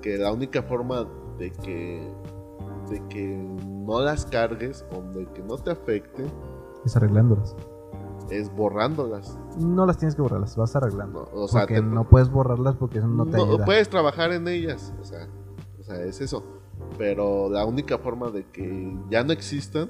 [0.00, 1.06] que la única forma
[1.38, 2.12] de que,
[2.90, 3.36] de que
[3.86, 6.26] no las cargues o de que no te afecten
[6.84, 7.54] Es arreglándolas.
[8.30, 9.38] es borrándolas.
[9.58, 11.28] No las tienes que borrar, las vas arreglando.
[11.34, 13.64] No, o sea, porque te- no puedes borrarlas porque eso no te No, ayuda.
[13.64, 15.28] puedes trabajar en ellas, o sea,
[15.80, 16.42] o sea, es eso.
[16.98, 19.88] Pero la única forma de que ya no existan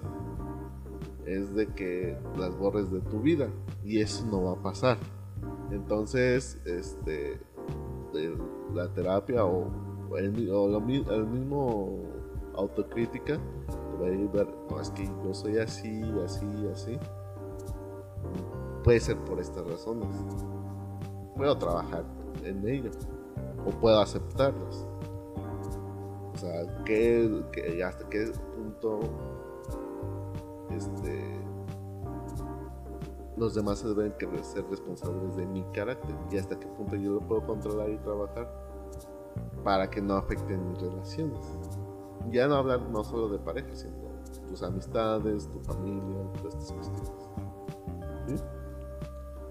[1.26, 3.48] es de que las borres de tu vida
[3.84, 4.96] y eso no va a pasar.
[5.72, 7.40] Entonces, este,
[8.74, 9.66] la terapia o
[10.18, 11.98] el, o lo el mismo
[12.54, 14.48] autocrítica te va a ayudar.
[14.70, 16.98] No, es que yo soy así, así, así.
[18.84, 20.08] Puede ser por estas razones.
[21.36, 22.04] Puedo trabajar
[22.44, 22.90] en ello
[23.66, 24.86] o puedo aceptarlos.
[26.34, 29.00] O sea, ¿qué, hasta qué punto
[30.70, 31.40] este,
[33.36, 37.20] los demás se deben ser responsables de mi carácter y hasta qué punto yo lo
[37.20, 38.65] puedo controlar y trabajar
[39.66, 41.44] para que no afecten mis relaciones.
[42.30, 43.96] Ya no hablar no solo de pareja, sino
[44.48, 47.12] tus amistades, tu familia, todas estas cuestiones.
[48.28, 48.34] ¿Sí?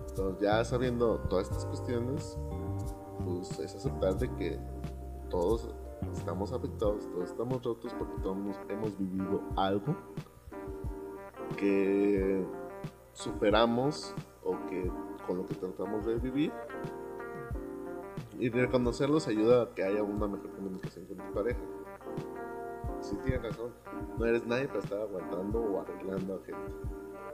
[0.08, 2.38] Entonces, ya sabiendo todas estas cuestiones,
[3.26, 4.58] pues es aceptar de que
[5.30, 5.76] todos
[6.14, 8.38] estamos afectados, todos estamos rotos porque todos
[8.70, 9.98] hemos vivido algo
[11.58, 12.42] que
[13.12, 14.90] superamos o que
[15.28, 16.54] con lo que tratamos de vivir
[18.40, 21.60] y reconocerlos ayuda a que haya una mejor comunicación con tu pareja.
[23.02, 23.72] Sí tienes razón,
[24.18, 26.72] no eres nadie para estar aguantando o arreglando a gente,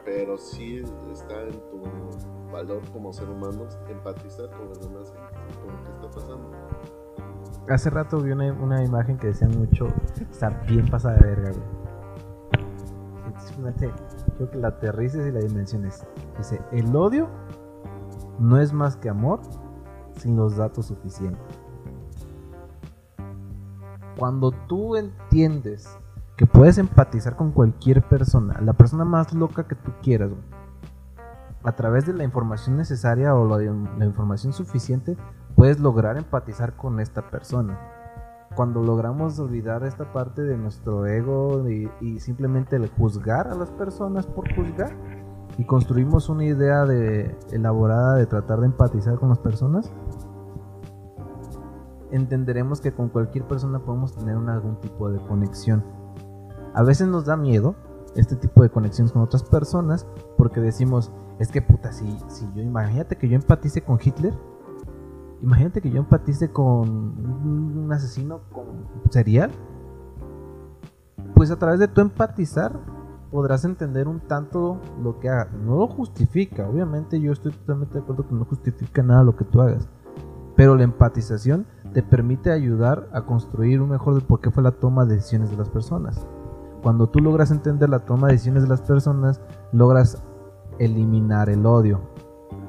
[0.04, 1.82] pero sí está en tu
[2.52, 5.14] valor como ser humano empatizar con las demás
[5.62, 6.52] con lo que está pasando.
[7.70, 9.88] Hace rato vi una, una imagen que decía mucho,
[10.20, 11.82] está bien pasada de verga, güey.
[14.38, 16.04] Creo que la aterrices y la dimensiones.
[16.38, 17.30] Dice, el odio
[18.40, 19.40] no es más que amor
[20.18, 21.60] sin los datos suficientes.
[24.18, 25.98] Cuando tú entiendes
[26.38, 30.32] que puedes empatizar con cualquier persona, la persona más loca que tú quieras,
[31.64, 35.18] a través de la información necesaria o la, información suficiente,
[35.56, 37.80] puedes lograr empatizar con esta persona.
[38.56, 44.54] Cuando logramos olvidar esta parte de nuestro ego y, simplemente juzgar a las personas por
[44.56, 44.96] juzgar
[45.58, 49.92] y construimos una idea de, elaborada de tratar de empatizar con las personas,
[52.12, 55.84] entenderemos que con cualquier persona podemos tener algún tipo de conexión.
[56.74, 57.76] A veces nos da miedo
[58.16, 60.06] este tipo de conexiones con otras personas
[60.38, 64.34] porque decimos, es que puta, si, si yo, imagínate que yo empatice con Hitler,
[65.42, 68.66] imagínate que yo empatice con un un asesino con
[69.10, 69.52] serial,
[71.36, 72.80] pues a través de tu empatizar
[73.32, 75.50] podrás entender un tanto lo que haga.
[75.66, 79.46] No lo justifica, obviamente yo estoy totalmente de acuerdo que no justifica nada lo que
[79.46, 79.88] tú hagas.
[80.56, 84.72] Pero la empatización te permite ayudar a construir un mejor de por qué fue la
[84.72, 86.28] toma de decisiones de las personas.
[86.84, 89.42] Cuando tú logras entender la toma de decisiones de las personas,
[89.72, 90.22] logras
[90.78, 92.02] eliminar el odio.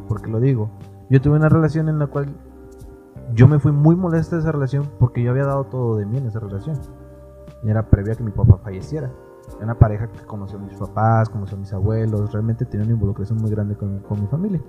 [0.08, 0.70] Porque lo digo,
[1.10, 2.26] yo tuve una relación en la cual
[3.34, 6.18] yo me fui muy molesta de esa relación porque yo había dado todo de mí
[6.18, 6.78] en esa relación.
[7.64, 9.10] Y era previa a que mi papá falleciera.
[9.60, 13.38] Una pareja que conoció a mis papás, conoció a mis abuelos, realmente tenía una involucración
[13.38, 14.60] muy grande con, con mi familia.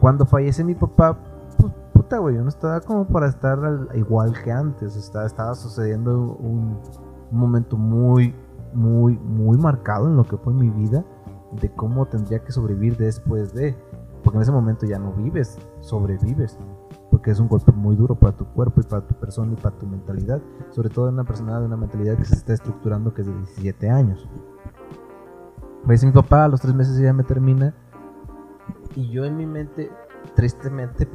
[0.00, 1.18] Cuando fallece mi papá,
[1.58, 3.58] pues puta, güey, yo no estaba como para estar
[3.94, 4.96] igual que antes.
[4.96, 6.78] Estaba, estaba sucediendo un,
[7.30, 8.34] un momento muy,
[8.74, 11.04] muy, muy marcado en lo que fue mi vida
[11.60, 13.76] de cómo tendría que sobrevivir después de.
[14.22, 16.58] Porque en ese momento ya no vives, sobrevives.
[17.12, 19.78] Porque es un golpe muy duro para tu cuerpo y para tu persona y para
[19.78, 20.40] tu mentalidad.
[20.70, 23.34] Sobre todo en una persona de una mentalidad que se está estructurando que es de
[23.34, 24.28] 17 años.
[25.84, 27.74] Pues mi papá a los tres meses ya me termina.
[28.96, 29.90] Y yo en mi mente,
[30.34, 31.08] tristemente,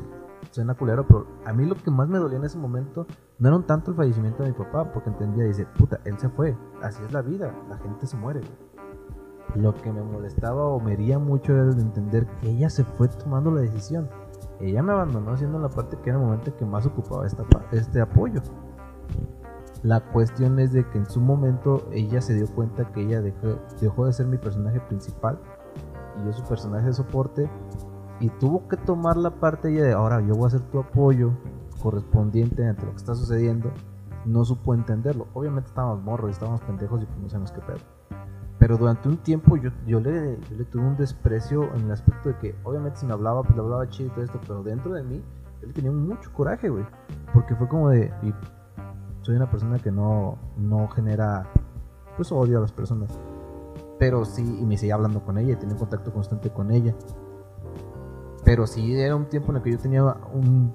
[0.51, 3.05] suena culero, pero a mí lo que más me dolía en ese momento
[3.39, 6.57] no era tanto el fallecimiento de mi papá, porque entendía, dice, puta, él se fue,
[6.81, 8.41] así es la vida, la gente se muere.
[9.55, 13.07] Lo que me molestaba o me hería mucho era el entender que ella se fue
[13.07, 14.09] tomando la decisión.
[14.59, 18.01] Ella me abandonó haciendo la parte que era el momento que más ocupaba esta, este
[18.01, 18.41] apoyo.
[19.83, 23.59] La cuestión es de que en su momento ella se dio cuenta que ella dejó,
[23.79, 25.39] dejó de ser mi personaje principal
[26.19, 27.49] y yo su personaje de soporte
[28.19, 31.31] y tuvo que tomar la parte ella de ahora yo voy a ser tu apoyo
[31.81, 33.71] correspondiente ante lo que está sucediendo.
[34.25, 35.27] No supo entenderlo.
[35.33, 37.96] Obviamente estábamos morros, estábamos pendejos y pues no sabemos qué pedo.
[38.59, 42.37] Pero durante un tiempo yo, yo, le, le tuve un desprecio en el aspecto de
[42.37, 45.03] que, obviamente, si me hablaba, pues le hablaba chido y todo esto, pero dentro de
[45.03, 45.21] mí,
[45.61, 46.85] él tenía mucho coraje, güey.
[47.33, 48.11] Porque fue como de.
[49.21, 51.47] Soy una persona que no, no genera,
[52.15, 53.19] pues, odio a las personas.
[53.99, 56.95] Pero sí, y me seguía hablando con ella, y tenía contacto constante con ella.
[58.43, 60.73] Pero sí, era un tiempo en el que yo tenía un,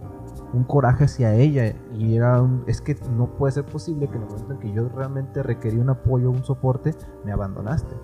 [0.53, 4.23] un coraje hacia ella y era un, es que no puede ser posible que en
[4.23, 7.95] el momento en que yo realmente requería un apoyo, un soporte, me abandonaste.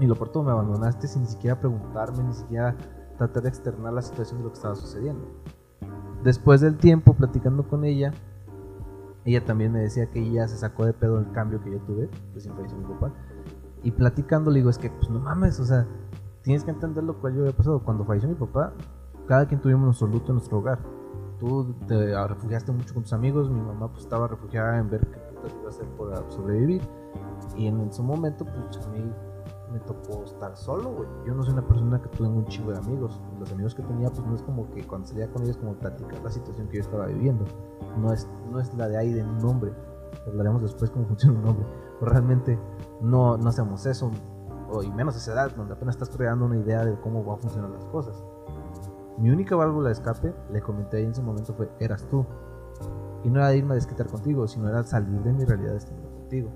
[0.00, 2.76] Y lo por todo me abandonaste sin ni siquiera preguntarme, ni siquiera
[3.16, 5.26] tratar de externar la situación de lo que estaba sucediendo.
[6.22, 8.12] Después del tiempo platicando con ella,
[9.24, 12.10] ella también me decía que ella se sacó de pedo el cambio que yo tuve,
[12.34, 13.12] que siempre hizo mi papá.
[13.82, 15.86] Y platicando le digo, es que pues no mames, o sea,
[16.42, 17.82] tienes que entender lo cual yo había pasado.
[17.82, 18.72] Cuando falleció mi papá,
[19.26, 20.78] cada quien tuvimos nuestro luto en nuestro hogar
[21.38, 25.18] tú te refugiaste mucho con tus amigos, mi mamá pues estaba refugiada en ver qué
[25.18, 26.82] putas iba a hacer para sobrevivir.
[27.56, 29.12] Y en su momento, pues a mí
[29.72, 31.08] me tocó estar solo, güey.
[31.26, 33.20] Yo no soy una persona que tuve un chivo de amigos.
[33.38, 36.22] Los amigos que tenía, pues no es como que cuando salía con ellos, como platicar
[36.22, 37.44] la situación que yo estaba viviendo.
[37.98, 39.72] No es, no es la de ahí de un hombre.
[40.26, 41.66] Hablaremos después cómo funciona un hombre.
[41.98, 42.58] Pero realmente
[43.00, 44.10] no, no hacemos eso,
[44.70, 47.38] o, y menos a esa edad, donde apenas estás creando una idea de cómo van
[47.38, 48.24] a funcionar las cosas.
[49.18, 52.26] Mi única válvula de escape, le comenté ahí en ese momento, fue, eras tú.
[53.22, 56.50] Y no era irme a desquitar contigo, sino era salir de mi realidad estar contigo.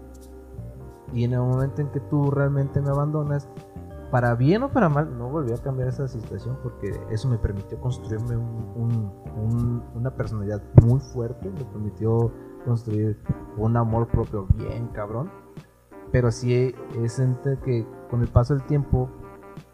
[1.13, 3.49] Y en el momento en que tú realmente me abandonas,
[4.11, 7.79] para bien o para mal, no volví a cambiar esa situación porque eso me permitió
[7.79, 8.37] construirme
[9.95, 12.33] una personalidad muy fuerte, me permitió
[12.65, 13.19] construir
[13.57, 15.31] un amor propio bien cabrón.
[16.11, 17.23] Pero sí es
[17.65, 19.11] que con el paso del tiempo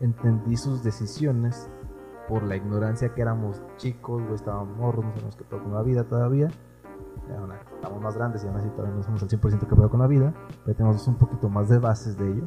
[0.00, 1.70] entendí sus decisiones
[2.28, 5.82] por la ignorancia que éramos chicos, güey, estábamos morros, no sabemos qué pedo con la
[5.82, 6.48] vida todavía.
[7.38, 10.06] Ahora estamos más grandes y aún todavía no somos al 100% que pedo con la
[10.06, 10.34] vida,
[10.64, 12.44] pero tenemos un poquito más de bases de ello.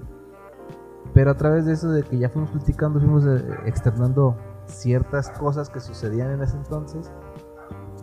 [1.14, 4.36] Pero a través de eso, de que ya fuimos platicando, fuimos eh, externando
[4.66, 7.12] ciertas cosas que sucedían en ese entonces,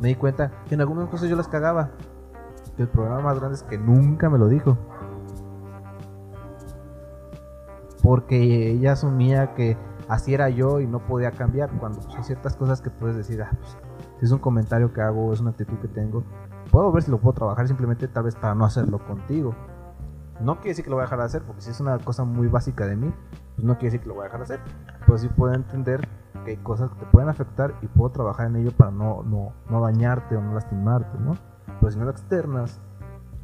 [0.00, 1.90] me di cuenta que en algunas cosas yo las cagaba.
[2.76, 4.76] Que el problema más grande es que nunca me lo dijo.
[8.02, 11.70] Porque ella asumía que así era yo y no podía cambiar.
[11.78, 13.76] Cuando pues, hay ciertas cosas que puedes decir, ah, pues,
[14.18, 16.24] si es un comentario que hago, es una actitud que tengo,
[16.70, 19.54] puedo ver si lo puedo trabajar simplemente tal vez para no hacerlo contigo.
[20.40, 22.24] No quiere decir que lo voy a dejar de hacer, porque si es una cosa
[22.24, 23.12] muy básica de mí,
[23.54, 24.60] pues no quiere decir que lo voy a dejar de hacer.
[25.06, 26.08] Pero sí puedo entender
[26.44, 29.52] que hay cosas que te pueden afectar y puedo trabajar en ello para no, no,
[29.70, 31.36] no dañarte o no lastimarte, ¿no?
[31.80, 32.80] Pero si no lo externas,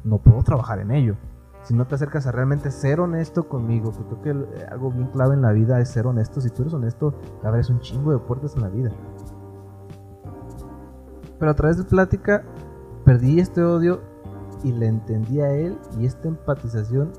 [0.03, 1.15] no puedo trabajar en ello
[1.63, 5.35] si no te acercas a realmente ser honesto conmigo, porque creo que algo bien clave
[5.35, 6.41] en la vida es ser honesto.
[6.41, 8.91] Si tú eres honesto, abres un chingo de puertas en la vida.
[11.39, 12.43] Pero a través de plática
[13.05, 14.01] perdí este odio
[14.63, 17.11] y le entendí a él y esta empatización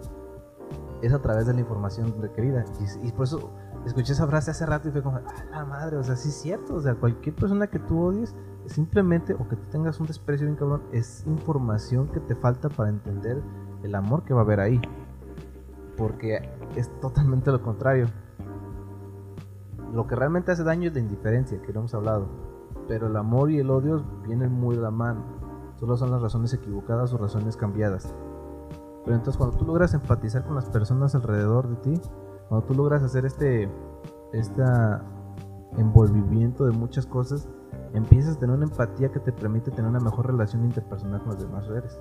[1.02, 2.64] es a través de la información requerida.
[3.02, 3.50] Y, por eso
[3.84, 6.36] escuché esa frase hace rato y fue como, ah, la madre, o sea, sí es
[6.36, 8.34] cierto, o sea, cualquier persona que tú odies,
[8.66, 12.90] simplemente, o que tú tengas un desprecio bien cabrón, es información que te falta para
[12.90, 13.42] entender
[13.82, 14.80] el amor que va a haber ahí.
[15.96, 18.06] Porque es totalmente lo contrario.
[19.92, 22.26] Lo que realmente hace daño es la indiferencia, que no hemos hablado.
[22.88, 25.22] Pero el amor y el odio vienen muy de la mano.
[25.78, 28.14] Solo son las razones equivocadas o razones cambiadas.
[29.04, 32.00] Pero entonces cuando tú logras empatizar con las personas alrededor de ti,
[32.48, 33.68] cuando tú logras hacer este,
[34.32, 34.62] este
[35.76, 37.48] envolvimiento de muchas cosas,
[37.94, 41.40] empiezas a tener una empatía que te permite tener una mejor relación interpersonal con los
[41.40, 42.00] demás seres.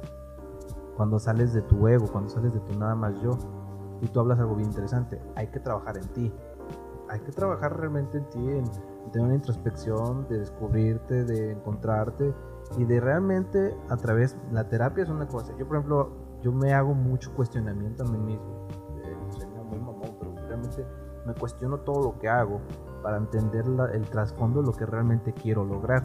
[0.95, 3.37] Cuando sales de tu ego, cuando sales de tu nada más yo,
[4.01, 6.33] y tú hablas algo bien interesante, hay que trabajar en ti.
[7.09, 8.65] Hay que trabajar realmente en ti, en,
[9.11, 12.33] tener una introspección, de descubrirte, de encontrarte
[12.77, 15.53] y de realmente a través, la terapia es una cosa.
[15.57, 16.09] Yo, por ejemplo,
[16.41, 18.67] yo me hago mucho cuestionamiento a mí mismo.
[19.03, 19.15] Eh,
[21.25, 22.61] me cuestiono todo lo que hago
[23.01, 26.03] para entender el trasfondo lo que realmente quiero lograr.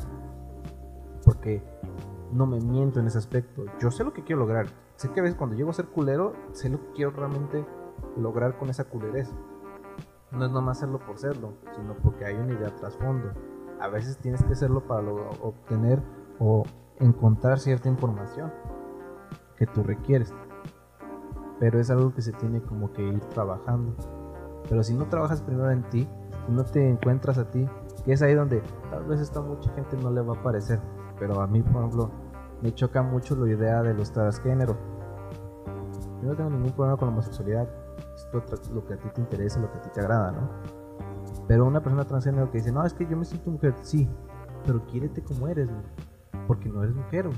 [1.24, 1.62] Porque
[2.32, 3.64] no me miento en ese aspecto.
[3.80, 4.66] Yo sé lo que quiero lograr.
[4.96, 7.66] Sé que a veces cuando llego a ser culero, sé lo que quiero realmente
[8.16, 9.35] lograr con esa culerez.
[10.32, 13.30] No es nomás hacerlo por serlo, sino porque hay una idea trasfondo.
[13.80, 15.09] A veces tienes que hacerlo para
[15.42, 16.02] obtener
[16.38, 16.64] o
[16.98, 18.52] encontrar cierta información
[19.56, 20.35] que tú requieres.
[21.59, 23.94] Pero es algo que se tiene como que ir trabajando.
[24.68, 26.09] Pero si no trabajas primero en ti,
[26.48, 27.68] no te encuentras a ti,
[28.04, 30.80] que es ahí donde tal vez esta mucha gente no le va a parecer.
[31.18, 32.11] Pero a mí, por ejemplo,
[32.62, 34.76] me choca mucho la idea de los transgénero.
[36.22, 37.68] Yo no tengo ningún problema con la homosexualidad.
[38.16, 40.48] Es lo que a ti te interesa, lo que a ti te agrada, ¿no?
[41.48, 44.09] Pero una persona transgénero que dice, no, es que yo me siento mujer, sí,
[44.64, 45.68] pero quiérete como eres,
[46.46, 47.28] porque no eres mujer.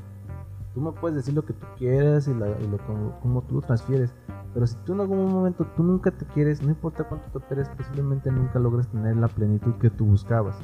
[0.75, 2.57] Tú me puedes decir lo que tú quieras y, lo,
[3.21, 4.15] como, tú lo transfieres,
[4.55, 7.69] pero si tú en algún momento tú nunca te quieres, no importa cuánto te operes,
[7.71, 10.59] posiblemente nunca logres tener la plenitud que tú buscabas.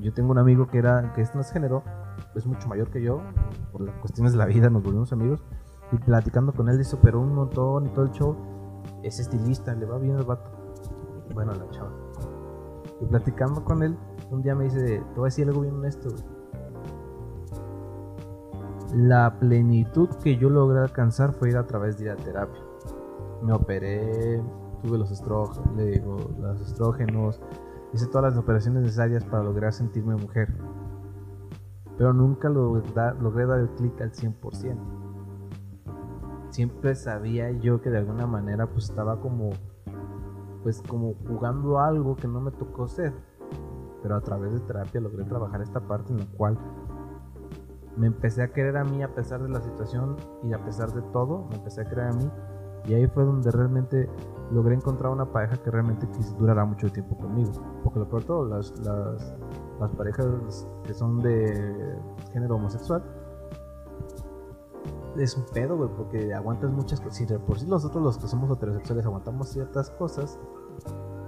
[0.00, 1.82] Yo tengo un amigo que era que es transgénero,
[2.34, 3.22] es mucho mayor que yo,
[3.72, 5.42] por las cuestiones de la vida nos volvimos amigos,
[5.92, 8.36] y platicando con él, dice, pero un montón y todo el show,
[9.02, 10.50] es estilista, le va bien el vato.
[11.34, 11.92] Bueno, la chava.
[13.00, 13.96] Y platicando con él,
[14.30, 16.08] un día me dice, te voy a decir algo bien honesto,
[18.94, 22.62] La plenitud que yo logré alcanzar fue ir a través de la terapia.
[23.42, 24.42] Me operé,
[24.82, 27.40] tuve los estrógenos,
[27.92, 30.54] hice todas las operaciones necesarias para lograr sentirme mujer.
[31.98, 34.96] Pero nunca logré dar el clic al 100%
[36.56, 39.50] siempre sabía yo que de alguna manera pues estaba como
[40.62, 43.12] pues como jugando algo que no me tocó ser.
[44.02, 46.58] Pero a través de terapia logré trabajar esta parte en la cual
[47.96, 51.02] me empecé a querer a mí a pesar de la situación y a pesar de
[51.12, 52.30] todo, me empecé a querer a mí.
[52.86, 54.08] Y ahí fue donde realmente
[54.52, 56.06] logré encontrar una pareja que realmente
[56.38, 57.50] durará mucho tiempo conmigo.
[57.82, 59.36] Porque lo peor de todo, las, las,
[59.80, 61.98] las parejas que son de
[62.32, 63.02] género homosexual,
[65.16, 67.16] es un pedo, güey, porque aguantas muchas cosas.
[67.16, 70.38] Si por sí nosotros los que somos heterosexuales aguantamos ciertas cosas,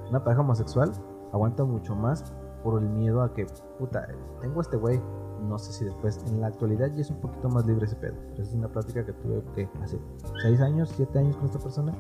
[0.09, 0.93] una pareja homosexual
[1.33, 3.47] aguanta mucho más por el miedo a que,
[3.79, 4.07] puta,
[4.41, 5.01] tengo este güey,
[5.43, 8.15] no sé si después, en la actualidad ya es un poquito más libre ese pedo.
[8.31, 9.99] Pero es una plática que tuve que hace
[10.43, 11.93] 6 años, 7 años con esta persona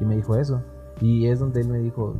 [0.00, 0.62] y me dijo eso.
[1.00, 2.14] Y es donde él me dijo,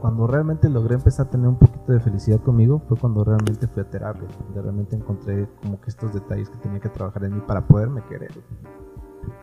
[0.00, 3.82] cuando realmente logré empezar a tener un poquito de felicidad conmigo fue cuando realmente fui
[3.82, 7.40] a terapia, donde realmente encontré como que estos detalles que tenía que trabajar en mí
[7.46, 8.32] para poderme querer.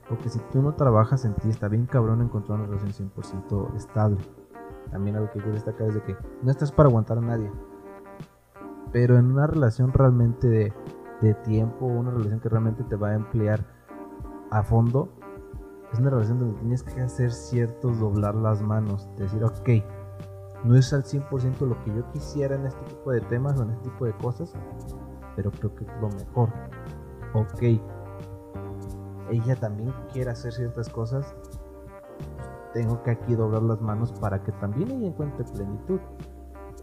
[0.07, 4.17] Porque si tú no trabajas en ti, está bien cabrón encontrar una relación 100% estable.
[4.91, 7.49] También algo que yo destacar es de que no estás para aguantar a nadie.
[8.91, 10.47] Pero en una relación realmente
[11.21, 13.63] de, tiempo, una relación que realmente te va a emplear
[14.49, 15.10] a fondo,
[15.93, 19.69] es una relación donde tienes que hacer ciertos doblar las manos, decir, ok,
[20.63, 23.71] no es al 100% lo que yo quisiera en este tipo de temas o en
[23.71, 24.54] este tipo de cosas,
[25.36, 26.49] pero creo que es lo mejor.
[27.34, 27.62] Ok,
[29.30, 31.36] ella también quiere hacer ciertas cosas,
[32.73, 35.99] tengo que aquí doblar las manos para que también ella encuentre plenitud.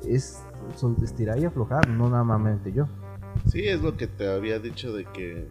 [0.06, 0.44] Es
[1.04, 2.40] estirar y aflojar, no nada más
[2.72, 2.86] yo.
[3.46, 5.48] Sí, es lo que te había dicho de que,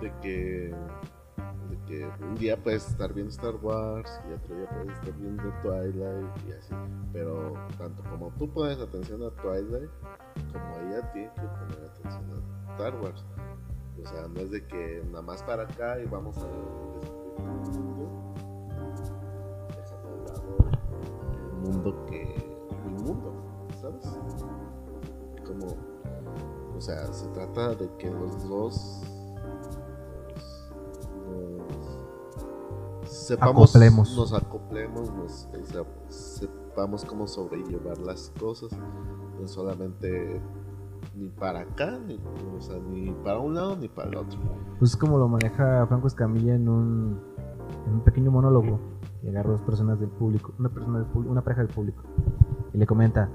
[0.00, 0.74] de que
[1.86, 6.48] que un día puedes estar viendo Star Wars y otro día puedes estar viendo Twilight
[6.48, 6.74] y así.
[7.12, 9.90] Pero tanto como tú pones atención a Twilight,
[10.52, 13.24] como ella tiene que poner atención a Star Wars.
[14.02, 16.48] O sea, no es de que nada más para acá y vamos a de
[21.36, 22.43] el mundo que.
[25.46, 25.66] Como.
[26.76, 29.02] O sea, se trata de que los dos
[33.06, 33.74] sepamos,
[34.16, 35.48] nos acoplemos, nos,
[36.08, 38.70] sepamos cómo sobrellevar las cosas,
[39.40, 40.40] no solamente
[41.14, 42.18] ni para acá, ni,
[43.22, 44.38] para un lado ni para el otro.
[44.78, 47.20] Pues como lo maneja Franco Escamilla en un
[47.86, 48.78] en un pequeño monólogo
[49.22, 52.02] y agarra dos personas del público, una persona del público, una pareja del público
[52.72, 53.30] y le comenta,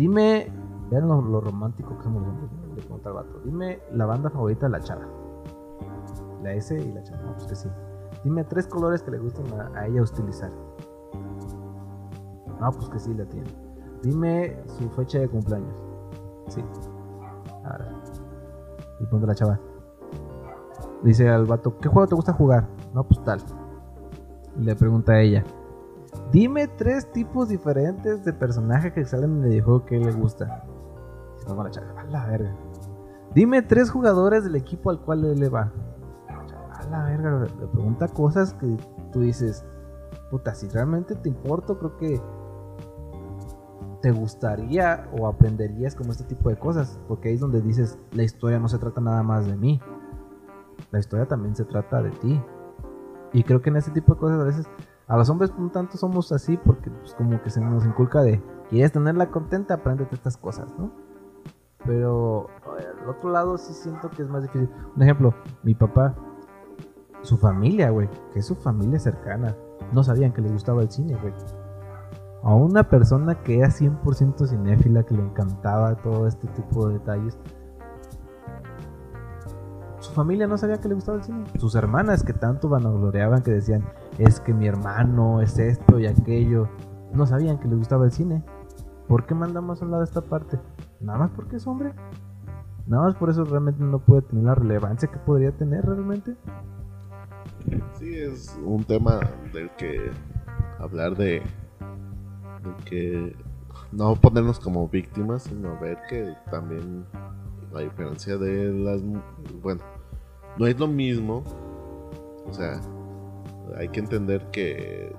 [0.00, 0.50] dime,
[0.90, 4.64] vean lo, lo romántico que somos los hombres, le al vato, dime la banda favorita
[4.64, 5.06] de la chava,
[6.42, 7.68] la S y la chava, no, pues que sí,
[8.24, 10.50] dime tres colores que le gusten a, a ella utilizar,
[12.60, 13.50] no, pues que sí la tiene,
[14.02, 15.76] dime su fecha de cumpleaños,
[16.48, 16.64] sí,
[17.62, 17.92] ahora,
[19.00, 19.60] y pregunta la chava,
[21.02, 22.66] dice al vato, ¿qué juego te gusta jugar?
[22.94, 23.40] No, pues tal.
[24.58, 25.44] Le pregunta a ella,
[26.32, 30.64] dime tres tipos diferentes de personajes que salen en el videojuego que le gusta.
[31.46, 32.54] Chava, a la verga.
[33.34, 35.72] Dime tres jugadores del equipo al cual él le va.
[36.28, 38.76] A la verga, le pregunta cosas que
[39.12, 39.64] tú dices,
[40.30, 42.20] puta, si realmente te importa, creo que
[44.02, 46.98] te gustaría o aprenderías como este tipo de cosas.
[47.06, 49.80] Porque ahí es donde dices, la historia no se trata nada más de mí.
[50.90, 52.42] La historia también se trata de ti.
[53.32, 54.66] Y creo que en ese tipo de cosas a veces
[55.10, 58.40] a los hombres un tanto somos así porque pues, como que se nos inculca de
[58.68, 60.92] quieres tenerla contenta, apréndete estas cosas, ¿no?
[61.84, 62.46] Pero
[63.02, 64.70] al otro lado sí siento que es más difícil.
[64.94, 65.34] Un ejemplo,
[65.64, 66.14] mi papá,
[67.22, 69.56] su familia, güey, que es su familia cercana,
[69.92, 71.34] no sabían que les gustaba el cine, güey.
[72.44, 77.36] A una persona que era 100% cinéfila, que le encantaba todo este tipo de detalles,
[79.98, 81.44] su familia no sabía que le gustaba el cine.
[81.58, 83.84] Sus hermanas que tanto vanagloreaban, que decían,
[84.20, 86.68] es que mi hermano es esto y aquello,
[87.12, 88.44] no sabían que le gustaba el cine.
[89.08, 90.58] ¿Por qué mandamos a un lado esta parte?
[91.00, 91.92] Nada más porque es hombre.
[92.86, 96.36] Nada más por eso realmente no puede tener la relevancia que podría tener realmente.
[97.94, 99.20] Sí, es un tema
[99.52, 100.10] del que
[100.78, 103.36] hablar de, de que
[103.90, 107.06] no ponernos como víctimas, sino ver que también
[107.72, 109.02] la diferencia de las
[109.62, 109.80] bueno
[110.58, 111.44] no es lo mismo
[112.46, 112.80] o sea
[113.76, 115.12] hay que entender que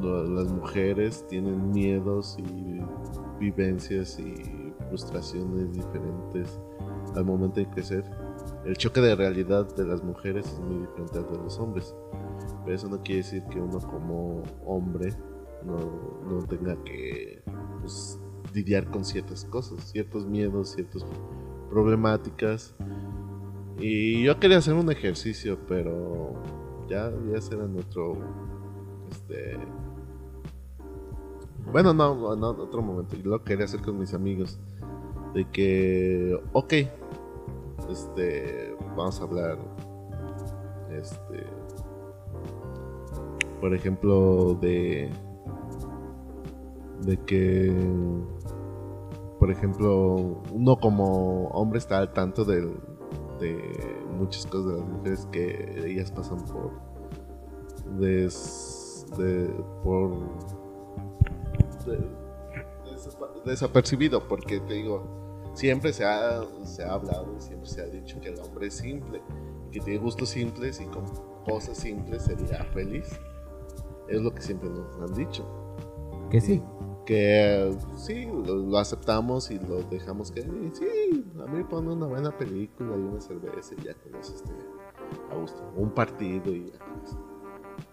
[0.00, 2.80] las mujeres tienen miedos y
[3.40, 6.60] vivencias y frustraciones diferentes
[7.14, 8.04] al momento de crecer
[8.64, 11.94] el choque de realidad de las mujeres es muy diferente al de los hombres
[12.64, 15.12] pero eso no quiere decir que uno como hombre
[15.64, 17.42] no, no tenga que
[17.80, 18.18] pues,
[18.54, 21.04] lidiar con ciertas cosas, ciertos miedos, ciertas
[21.70, 22.74] problemáticas.
[23.78, 26.34] Y yo quería hacer un ejercicio, pero
[26.88, 28.16] ya, ya será nuestro,
[29.10, 29.58] este,
[31.72, 33.16] bueno, no, no, otro momento.
[33.16, 34.58] Yo lo quería hacer con mis amigos,
[35.34, 36.72] de que, ok,
[37.90, 39.58] este, vamos a hablar,
[40.90, 41.44] este,
[43.60, 45.10] por ejemplo, de,
[47.02, 47.72] de que
[49.38, 50.14] por ejemplo,
[50.52, 52.78] uno como hombre está al tanto del-
[53.38, 56.72] de muchas cosas de las mujeres que ellas pasan por
[57.98, 59.48] des, de,
[59.82, 60.12] por
[63.44, 68.20] desapercibido porque te digo siempre se ha, se ha hablado y siempre se ha dicho
[68.20, 69.22] que el hombre es simple
[69.70, 71.04] que tiene gustos simples y con
[71.44, 73.08] cosas simples sería feliz.
[74.08, 75.65] Es lo que siempre nos han dicho
[76.30, 76.62] Que sí.
[77.04, 82.30] que sí, lo, lo aceptamos y lo dejamos que sí, a mí pone una buena
[82.36, 84.56] película y una cerveza y ya con eso estoy
[85.30, 85.62] a gusto.
[85.76, 87.18] Un partido y ya con eso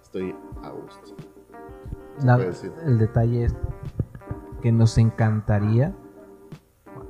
[0.02, 1.16] estoy a gusto.
[2.24, 2.38] La-
[2.86, 3.56] el detalle es
[4.62, 5.96] que nos encantaría,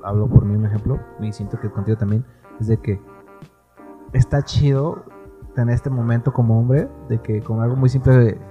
[0.04, 2.26] hablo por mí un ejemplo, y siento que contigo también,
[2.60, 3.00] es de que
[4.12, 5.04] está chido
[5.56, 8.42] tener este momento como hombre, de que con algo muy simple de,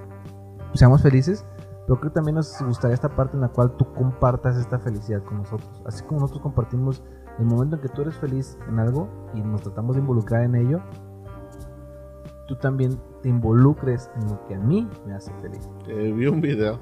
[0.73, 1.45] seamos felices,
[1.85, 5.21] pero creo que también nos gustaría esta parte en la cual tú compartas esta felicidad
[5.23, 5.81] con nosotros.
[5.85, 7.03] Así como nosotros compartimos
[7.39, 10.55] el momento en que tú eres feliz en algo y nos tratamos de involucrar en
[10.55, 10.79] ello,
[12.47, 15.69] tú también te involucres en lo que a mí me hace feliz.
[15.87, 16.79] Eh, vi un video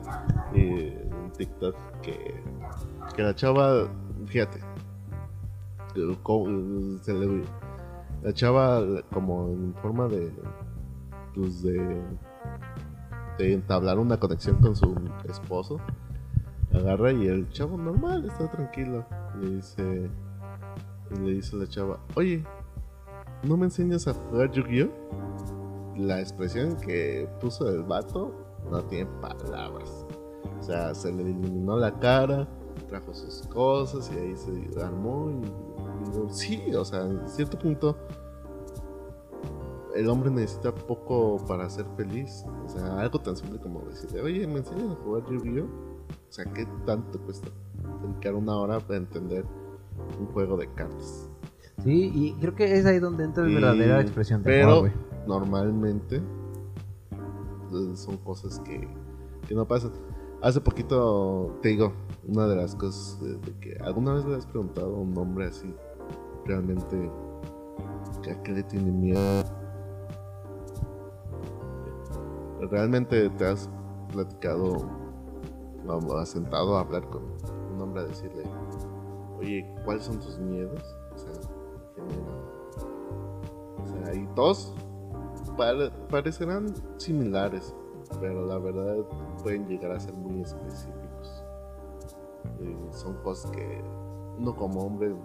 [0.54, 2.44] eh, TikTok que,
[3.16, 3.88] que la chava,
[4.26, 4.60] fíjate,
[5.94, 7.44] se le-
[8.24, 8.82] la chava
[9.14, 10.32] como en forma de,
[11.34, 12.02] pues de,
[13.38, 14.96] de entablar una conexión con su
[15.28, 15.80] esposo,
[16.74, 19.06] agarra y el chavo normal está tranquilo,
[19.40, 20.10] le dice,
[21.12, 22.44] y le dice a la chava, oye,
[23.44, 24.90] ¿no me enseñas a jugar Yu-Gi-Oh?
[25.98, 28.34] La expresión que puso el vato
[28.70, 30.06] no tiene palabras.
[30.60, 32.48] O sea, se le iluminó la cara,
[32.88, 35.30] trajo sus cosas y ahí se armó.
[35.32, 37.98] Y, digo, sí, o sea, en cierto punto
[39.96, 42.46] el hombre necesita poco para ser feliz.
[42.66, 45.66] O sea, algo tan simple como decirle, oye, ¿me enseñas a jugar Yu-Gi-Oh?
[45.66, 47.50] O sea, ¿qué tanto cuesta
[48.02, 49.46] dedicar una hora para entender
[50.20, 51.30] un juego de cartas?
[51.84, 54.92] Sí, y creo que es ahí donde entra la verdadera expresión de pero amor,
[55.28, 58.88] normalmente eh, son cosas que,
[59.48, 59.92] que no pasan.
[60.42, 61.94] Hace poquito, te digo,
[62.28, 65.48] una de las cosas de, de que alguna vez le has preguntado a un hombre
[65.48, 65.74] así,
[66.46, 67.12] realmente,
[68.30, 69.61] a qué le tiene miedo.
[72.70, 73.70] Realmente te has
[74.12, 74.88] platicado,
[75.88, 77.24] o has sentado a hablar con
[77.74, 78.44] un hombre a decirle,
[79.40, 80.82] oye, ¿cuáles son tus miedos?
[81.14, 81.32] O sea.
[83.84, 84.74] O sea, y todos
[85.58, 87.74] pare- parecerán similares,
[88.20, 88.98] pero la verdad
[89.42, 91.44] pueden llegar a ser muy específicos.
[92.60, 93.82] Eh, son cosas que
[94.38, 95.16] uno como hombre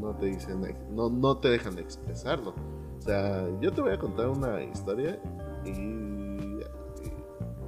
[0.00, 0.60] no te dicen,
[0.90, 2.54] no, no te dejan expresarlo.
[2.98, 5.20] O sea, yo te voy a contar una historia
[5.64, 6.19] y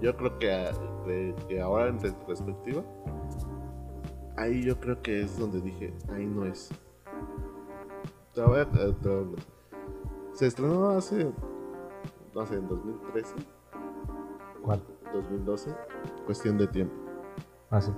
[0.02, 2.82] yo creo que, que ahora en retrospectiva,
[4.36, 6.70] ahí yo creo que es donde dije, ahí no es.
[8.34, 9.44] Te voy a- te voy a hablar.
[10.32, 11.30] Se estrenó hace,
[12.34, 13.34] no sé, en 2013,
[14.62, 14.82] ¿Cuál?
[15.12, 15.74] 2012,
[16.24, 16.94] cuestión de tiempo.
[17.70, 17.92] Ah, sí.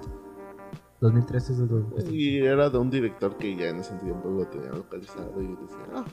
[1.00, 4.46] 2013 es de dos- Y era de un director que ya en ese tiempo lo
[4.46, 6.04] tenía localizado y decía, ah,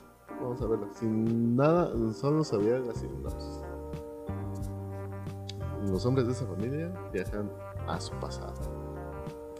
[0.42, 0.88] vamos a verla.
[0.94, 3.62] Sin nada, solo sabía la sinopsis.
[5.82, 7.52] Los hombres de esa familia viajan
[7.88, 8.54] a su pasado.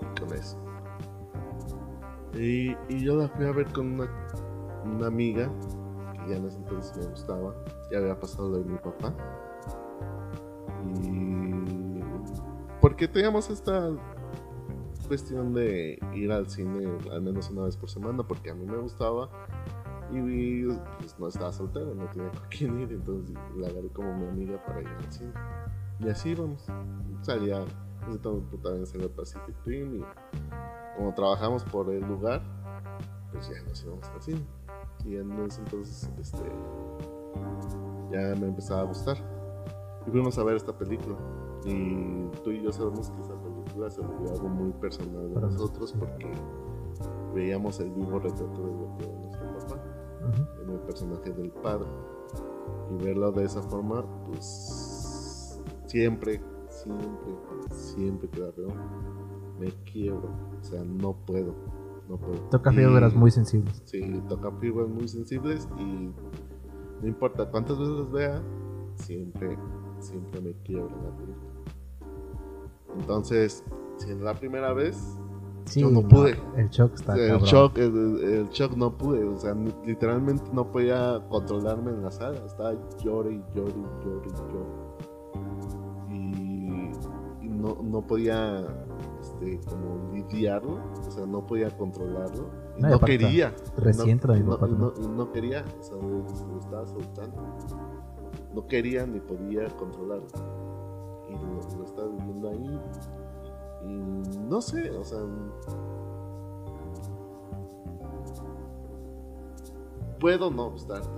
[0.02, 0.58] Y con eso.
[2.34, 4.10] Y, yo la fui a ver con una,
[4.86, 5.52] una amiga
[6.14, 7.56] que ya en ese entonces me gustaba.
[7.92, 9.14] Ya había pasado lo de mi papá.
[11.04, 12.02] Y.
[12.80, 13.92] Porque teníamos esta
[15.08, 18.78] cuestión de ir al cine al menos una vez por semana porque a mí me
[18.78, 19.30] gustaba
[20.14, 20.64] y
[21.00, 24.64] pues, no estaba soltero, no tenía con quién ir, entonces la agarré como mi amiga
[24.66, 25.34] para ir al cine.
[26.04, 26.66] Y así vamos.
[27.22, 27.64] Salía,
[28.08, 30.06] ese tiempo también salió Pacific Rim y
[30.98, 32.42] como trabajamos por el lugar,
[33.32, 34.46] pues ya nos íbamos al cine.
[35.06, 36.44] Y en ese entonces este,
[38.12, 39.18] ya me empezaba a gustar.
[40.08, 41.16] Y fuimos a ver esta película.
[41.66, 45.48] Y tú y yo sabemos que esa película se volvió algo muy personal de Para
[45.48, 46.32] nosotros porque
[47.36, 49.84] veíamos el vivo retrato de lo que era nuestro papá
[50.64, 51.88] en el personaje del padre.
[52.90, 55.01] Y verlo de esa forma, pues
[55.92, 57.34] siempre, siempre,
[57.70, 58.70] siempre que la veo,
[59.60, 60.30] me quiebro.
[60.60, 61.54] O sea, no puedo,
[62.08, 62.40] no puedo.
[62.50, 63.82] Toca fibras muy sensibles.
[63.86, 66.12] Sí, toca fibras muy sensibles y
[67.02, 68.42] no importa cuántas veces las vea,
[68.96, 69.58] siempre,
[70.00, 71.52] siempre me quiebro la película.
[73.00, 73.64] Entonces,
[73.98, 75.18] si es la primera vez,
[75.66, 76.38] Sí, Yo no pude.
[76.58, 81.22] El shock está el shock, el, el shock no pude, o sea, literalmente no podía
[81.30, 84.66] controlarme en la sala, estaba llore y llore y llore y llore.
[84.66, 84.91] Y, y
[87.62, 88.66] no, no podía,
[89.22, 92.50] este, como lidiarlo, o sea, no podía controlarlo.
[92.78, 93.54] Y No, quería.
[93.78, 94.68] Mi no, papá.
[94.68, 97.38] no, quería, o sea, lo, estaba soltando.
[98.54, 100.28] No quería ni podía controlarlo.
[101.30, 102.80] Y lo, lo estaba viviendo ahí.
[103.84, 105.20] Y no sé, o sea.
[110.20, 111.10] Puedo no gustarte,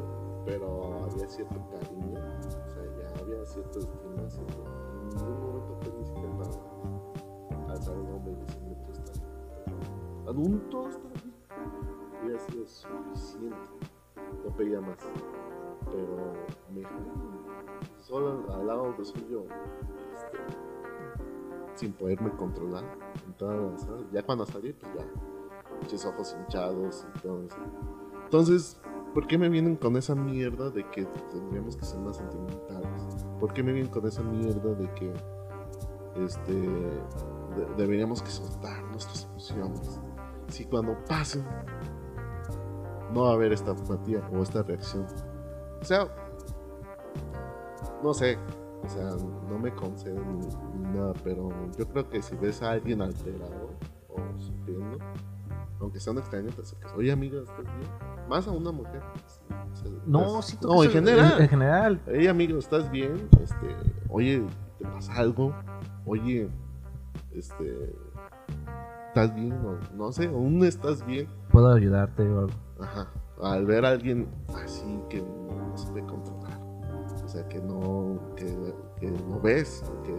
[0.45, 2.19] pero había cierto cariño.
[2.19, 4.82] O sea, ya había cierta estima, cierto.
[5.15, 6.29] Ningún momento fue ni siquiera
[7.57, 10.27] para alzar un hombre y decirme tú estás bien.
[10.27, 11.33] Adulto está bien.
[12.23, 13.57] Hubiera sido suficiente.
[14.43, 14.97] No pedía más.
[15.85, 16.33] Pero
[16.73, 16.83] me
[18.03, 19.45] solo al lado de suyo,
[20.13, 20.37] este,
[21.75, 22.83] sin poderme controlar
[23.25, 24.05] en todas las horas.
[24.11, 25.05] Ya cuando salí, pues ya,
[25.81, 27.57] muchos ojos hinchados y todo eso.
[28.25, 28.79] Entonces,
[29.13, 33.02] ¿por qué me vienen con esa mierda de que tendríamos que ser más sentimentales?
[33.43, 35.13] ¿Por qué me vienen con esa mierda de que
[36.15, 39.99] este de- deberíamos que soltar nuestras emociones?
[40.47, 41.43] Si cuando pasen
[43.13, 45.05] no va a haber esta empatía o esta reacción.
[45.81, 46.07] O sea,
[48.01, 48.37] no sé,
[48.81, 49.09] o sea,
[49.49, 50.45] no me conceden ni,
[50.79, 53.71] ni nada, pero yo creo que si ves a alguien alterado
[54.07, 54.99] o sufriendo,
[55.83, 56.93] aunque sea un extraño, te acercas.
[56.95, 58.27] Oye, amiga, ¿estás bien?
[58.29, 59.01] Más a una mujer.
[60.05, 61.41] No, sí, no, en general.
[61.41, 62.01] En general.
[62.07, 63.27] Oye, amigo, ¿estás bien?
[63.41, 63.75] Este,
[64.09, 64.43] oye,
[64.79, 65.53] ¿te pasa algo?
[66.05, 66.49] Oye,
[67.31, 67.95] este,
[69.07, 69.53] ¿estás bien?
[69.53, 71.27] O, no sé, aún estás bien.
[71.51, 72.53] Puedo ayudarte o algo.
[72.79, 73.11] Ajá.
[73.41, 74.29] Al ver a alguien
[74.63, 76.61] así que no se puede controlar.
[77.23, 78.45] O sea, que no, que,
[78.99, 80.15] que no ves, que,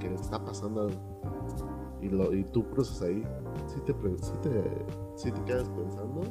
[0.00, 1.79] que está pasando algo.
[2.02, 3.22] Y, lo, y tú cruzas ahí,
[3.66, 3.92] sí te,
[4.22, 4.86] sí te,
[5.16, 6.22] sí te quedas pensando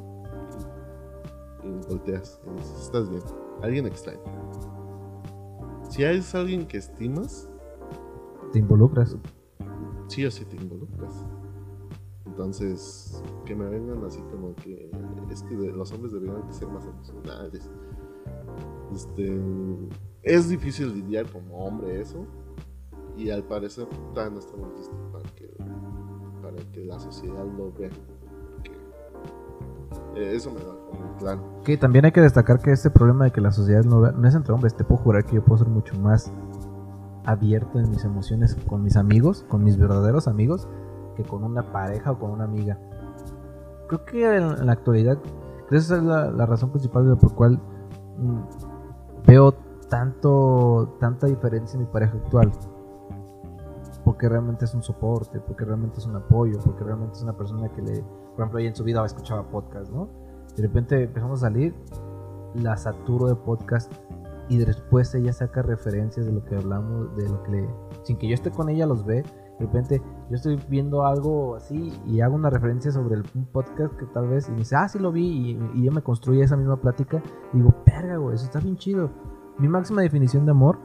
[1.63, 3.21] y, y volteas y dices, estás bien.
[3.61, 4.21] Alguien extraño.
[5.89, 7.49] Si es alguien que estimas,
[8.51, 9.17] Te involucras.
[10.07, 11.25] sí o sí te involucras.
[12.25, 14.89] Entonces, que me vengan así como que
[15.29, 17.69] es que los hombres deberían de ser más emocionales.
[18.93, 19.39] Este,
[20.23, 22.25] es difícil lidiar como hombre eso.
[23.17, 25.29] Y al parecer todavía no estamos listos para
[26.79, 27.65] que, la sociedad lo.
[27.65, 27.89] Porque,
[30.15, 31.41] eh, eso me da como claro.
[31.63, 34.27] Que también hay que destacar que este problema de que la sociedad no vea, no
[34.27, 34.75] es entre hombres.
[34.75, 36.31] Te puedo jurar que yo puedo ser mucho más
[37.25, 40.67] abierto en mis emociones con mis amigos, con mis verdaderos amigos,
[41.15, 42.79] que con una pareja o con una amiga.
[43.87, 45.17] Creo que en, la actualidad,
[45.67, 47.59] creo esa es la, la razón principal de por cual
[48.17, 49.53] mm, veo
[49.89, 52.51] tanto tanta diferencia en mi pareja actual.
[54.09, 57.69] Porque realmente es un soporte, porque realmente es un apoyo, porque realmente es una persona
[57.69, 60.09] que le, por ejemplo, ella en su vida escuchaba podcast, ¿no?
[60.57, 61.75] De repente empezamos a salir,
[62.55, 63.93] la saturo de podcast
[64.49, 67.69] y después ella saca referencias de lo que hablamos, de lo que le,
[68.01, 69.21] sin que yo esté con ella los ve.
[69.59, 70.01] De repente
[70.31, 74.27] yo estoy viendo algo así y hago una referencia sobre el, un podcast que tal
[74.27, 76.81] vez y me dice, ah, sí lo vi y, y ella me construye esa misma
[76.81, 77.21] plática
[77.53, 79.11] y digo, perga, güey, eso está bien chido.
[79.59, 80.79] Mi máxima definición de amor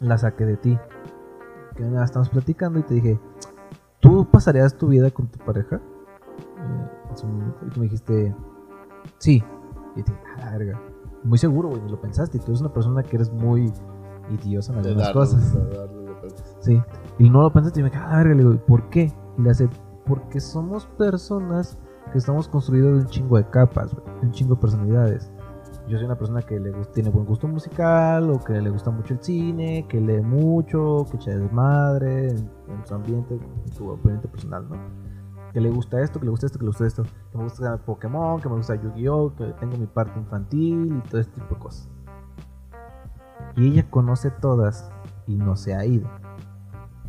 [0.00, 0.78] la saqué de ti.
[1.76, 3.20] Que nada, estamos platicando y te dije,
[4.00, 5.76] ¿tú pasarías tu vida con tu pareja?
[5.76, 8.34] Eh, y tú me dijiste,
[9.18, 9.44] sí.
[9.94, 10.80] Y te dije, ah, verga
[11.26, 12.38] muy seguro, güey, ni lo pensaste.
[12.38, 13.72] Y tú eres una persona que eres muy
[14.30, 15.56] idiosa en algunas cosas.
[16.60, 16.80] sí.
[17.18, 19.12] Y no lo pensaste y me dije, ah, verga, le digo, ¿por qué?
[19.38, 19.68] Y le hace,
[20.06, 21.78] porque somos personas
[22.12, 25.30] que estamos construidos de un chingo de capas, güey, de un chingo de personalidades.
[25.88, 29.14] Yo soy una persona que le tiene buen gusto musical, o que le gusta mucho
[29.14, 34.26] el cine, que lee mucho, que echa desmadre en, en su ambiente, en su ambiente
[34.26, 34.76] personal, ¿no?
[35.56, 37.78] que le gusta esto, que le gusta esto, que le gusta esto, que me gusta
[37.78, 41.60] Pokémon, que me gusta Yu-Gi-Oh, que tengo mi parte infantil y todo este tipo de
[41.60, 41.88] cosas.
[43.56, 44.90] Y ella conoce todas
[45.26, 46.10] y no se ha ido.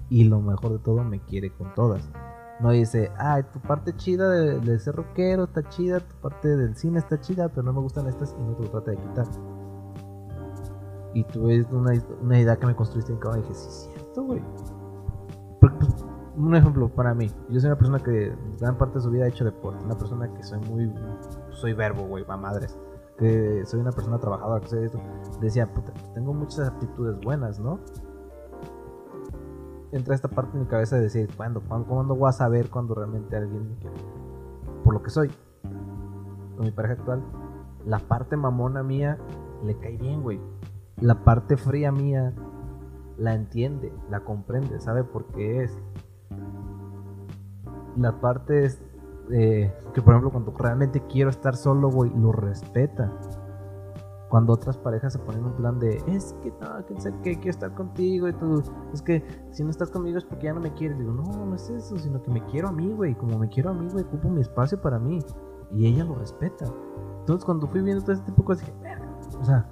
[0.09, 2.09] Y lo mejor de todo, me quiere con todas.
[2.59, 6.99] No dice, ay, tu parte chida de, ser rockero está chida, tu parte del cine
[6.99, 9.27] está chida, pero no me gustan estas y no te lo trata de quitar.
[11.13, 13.89] Y tú ves una, una idea que me construiste en cada y dije, sí, es
[13.93, 14.41] cierto, güey.
[16.35, 17.31] Un ejemplo para mí.
[17.49, 19.83] Yo soy una persona que gran parte de su vida ha hecho deporte.
[19.83, 20.93] Una persona que soy muy.
[21.49, 22.77] Soy verbo, güey, va madres.
[23.17, 24.99] Que soy una persona trabajadora, que soy esto.
[25.41, 27.79] Decía, puta, tengo muchas aptitudes buenas, ¿no?
[29.97, 31.61] Entra esta parte en mi cabeza de decir, ¿cuándo?
[31.61, 33.95] ¿Cuándo, ¿cuándo voy a saber cuando realmente alguien me quiere?
[34.83, 35.31] Por lo que soy.
[36.55, 37.23] Con mi pareja actual,
[37.85, 39.17] la parte mamona mía
[39.65, 40.39] le cae bien, güey.
[41.01, 42.33] La parte fría mía
[43.17, 45.77] la entiende, la comprende, sabe por qué es
[47.97, 48.81] la parte es
[49.31, 53.11] eh, que, por ejemplo, cuando realmente quiero estar solo, güey, lo respeta.
[54.29, 56.85] Cuando otras parejas se ponen un plan de, es que no,
[57.23, 58.61] que quiero estar contigo y todo.
[58.93, 60.97] Es que si no estás conmigo es porque ya no me quieres.
[60.97, 63.15] Digo, no, no es eso, sino que me quiero a mí, güey.
[63.15, 65.19] Como me quiero a mí, güey, ocupo mi espacio para mí.
[65.71, 66.65] Y ella lo respeta.
[67.19, 68.77] Entonces, cuando fui viendo todo este tipo de cosas, dije,
[69.39, 69.69] o sea,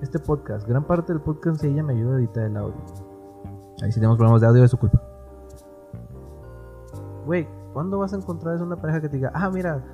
[0.00, 2.80] este podcast, gran parte del podcast ella me ayuda a editar el audio.
[3.82, 5.00] Ahí si tenemos problemas de audio es su culpa
[7.30, 9.84] güey, ¿cuándo vas a encontrar una pareja que te diga, ah, mira,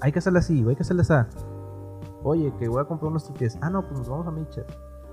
[0.00, 1.14] hay que hacerla así, hay que hacerla así?
[2.22, 3.58] Oye, que voy a comprar unos tickets.
[3.60, 4.66] Ah, no, pues nos vamos a Michas.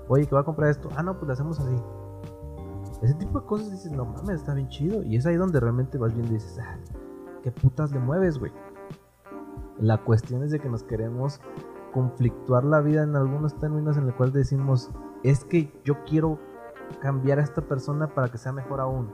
[0.08, 0.88] Oye, que voy a comprar esto.
[0.96, 1.76] Ah, no, pues lo hacemos así.
[3.02, 5.02] Ese tipo de cosas dices, no mames, está bien chido.
[5.02, 6.78] Y es ahí donde realmente vas viendo y dices, ah,
[7.42, 8.52] ¿qué putas le mueves, güey?
[9.78, 11.40] La cuestión es de que nos queremos
[11.92, 14.90] conflictuar la vida en algunos términos en el cual decimos,
[15.22, 16.38] es que yo quiero
[17.00, 19.10] cambiar a esta persona para que sea mejor aún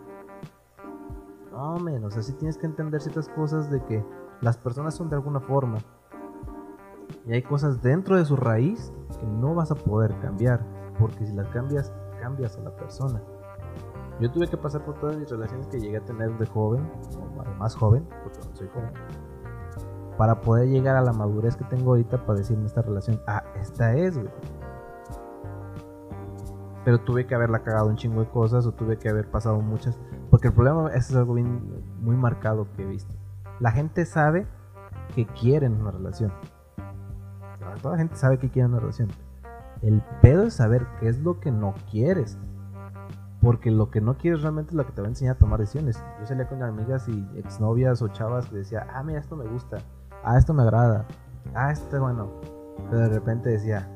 [1.55, 4.05] no, menos, así tienes que entender ciertas cosas de que
[4.41, 5.79] las personas son de alguna forma.
[7.27, 10.61] Y hay cosas dentro de su raíz que no vas a poder cambiar.
[10.99, 13.23] Porque si las cambias, cambias a la persona.
[14.21, 16.89] Yo tuve que pasar por todas mis relaciones que llegué a tener de joven,
[17.19, 18.93] o más joven, porque no soy joven,
[20.17, 23.93] para poder llegar a la madurez que tengo ahorita para decirme esta relación, ah, esta
[23.95, 24.31] es, güey
[26.85, 29.99] pero tuve que haberla cagado un chingo de cosas o tuve que haber pasado muchas.
[30.31, 33.15] Porque el problema es algo bien, muy marcado que he visto.
[33.59, 34.47] La gente sabe
[35.15, 36.33] que quieren una relación.
[37.81, 39.09] Toda la gente sabe que quieren una relación.
[39.83, 42.39] El pedo es saber qué es lo que no quieres.
[43.41, 45.61] Porque lo que no quieres realmente es lo que te va a enseñar a tomar
[45.61, 46.03] decisiones.
[46.21, 49.79] Yo salía con amigas y exnovias o chavas que decía, ah, mira, esto me gusta.
[50.23, 51.07] Ah, esto me agrada.
[51.55, 52.31] Ah, esto es bueno.
[52.89, 53.87] Pero de repente decía,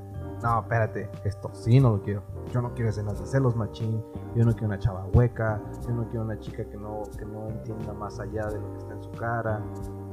[0.43, 2.22] no, espérate, esto sí no lo quiero.
[2.53, 4.03] Yo no quiero escenas de celos machín,
[4.35, 7.49] yo no quiero una chava hueca, yo no quiero una chica que no, que no
[7.49, 9.61] entienda más allá de lo que está en su cara,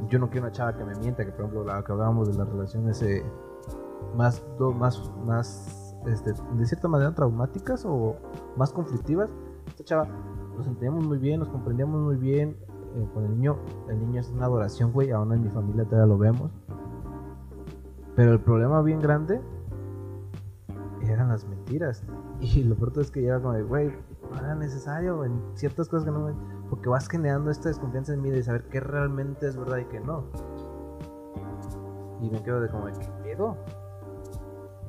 [0.10, 2.38] yo no quiero una chava que me mienta, que por ejemplo la que hablábamos de
[2.38, 3.24] las relaciones eh,
[4.16, 4.44] más,
[4.78, 8.16] más, más este, de cierta manera traumáticas o
[8.58, 9.32] más conflictivas.
[9.68, 10.08] Esta chava
[10.58, 12.58] nos entendíamos muy bien, nos comprendíamos muy bien
[12.96, 13.58] eh, con el niño.
[13.90, 16.52] El niño es una adoración, güey, aún en mi familia todavía lo vemos.
[18.16, 19.42] Pero el problema bien grande
[21.02, 22.04] eran las mentiras.
[22.40, 23.94] Y lo peor es que llega como de, güey,
[24.32, 26.34] no era necesario en ciertas cosas que no me...
[26.70, 30.00] Porque vas generando esta desconfianza en mí de saber qué realmente es verdad y qué
[30.00, 30.26] no.
[32.22, 33.58] Y me quedo de como, ¿qué pedo?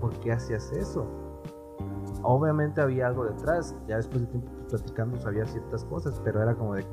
[0.01, 1.07] ¿Por qué hacías eso?
[2.23, 3.75] Obviamente había algo detrás.
[3.87, 6.85] Ya después de tiempo platicando sabía ciertas cosas, pero era como de...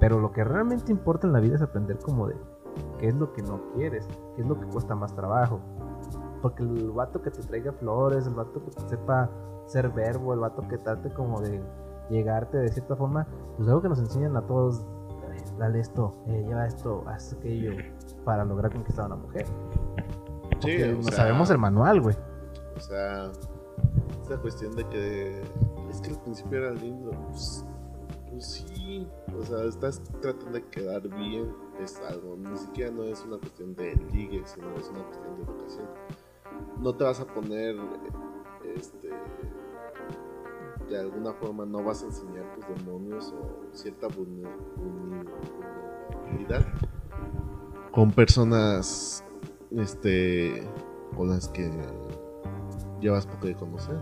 [0.00, 2.36] Pero lo que realmente importa en la vida es aprender como de
[2.98, 5.60] qué es lo que no quieres, qué es lo que cuesta más trabajo.
[6.42, 9.30] Porque el vato que te traiga flores, el vato que te sepa
[9.66, 11.62] ser verbo, el vato que trate como de
[12.10, 13.26] llegarte de cierta forma,
[13.56, 14.84] pues algo que nos enseñan a todos,
[15.58, 17.72] dale esto, eh, lleva esto, haz aquello,
[18.24, 19.46] para lograr conquistar a una mujer.
[20.64, 22.16] Sí, no sea, sabemos el manual, güey.
[22.76, 23.30] O sea,
[24.22, 25.42] esta cuestión de que
[25.90, 27.10] es que al principio era lindo.
[27.28, 27.64] Pues,
[28.30, 29.06] pues sí,
[29.38, 32.36] o sea, estás tratando de quedar bien, es algo.
[32.36, 35.86] Ni siquiera no es una cuestión de ligue, sino es una cuestión de educación.
[36.80, 37.76] No te vas a poner,
[38.74, 39.10] este,
[40.88, 46.66] de alguna forma no vas a enseñar tus demonios o cierta vulner- vulnerabilidad
[47.90, 49.24] con personas,
[49.78, 50.66] este,
[51.16, 51.70] con las que
[53.00, 53.98] llevas poco de conocer.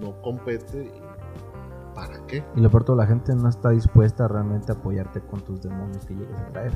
[0.00, 2.44] No compete y ¿para qué?
[2.56, 6.04] Y lo peor, toda la gente no está dispuesta realmente a apoyarte con tus demonios
[6.06, 6.72] que llegues a traer.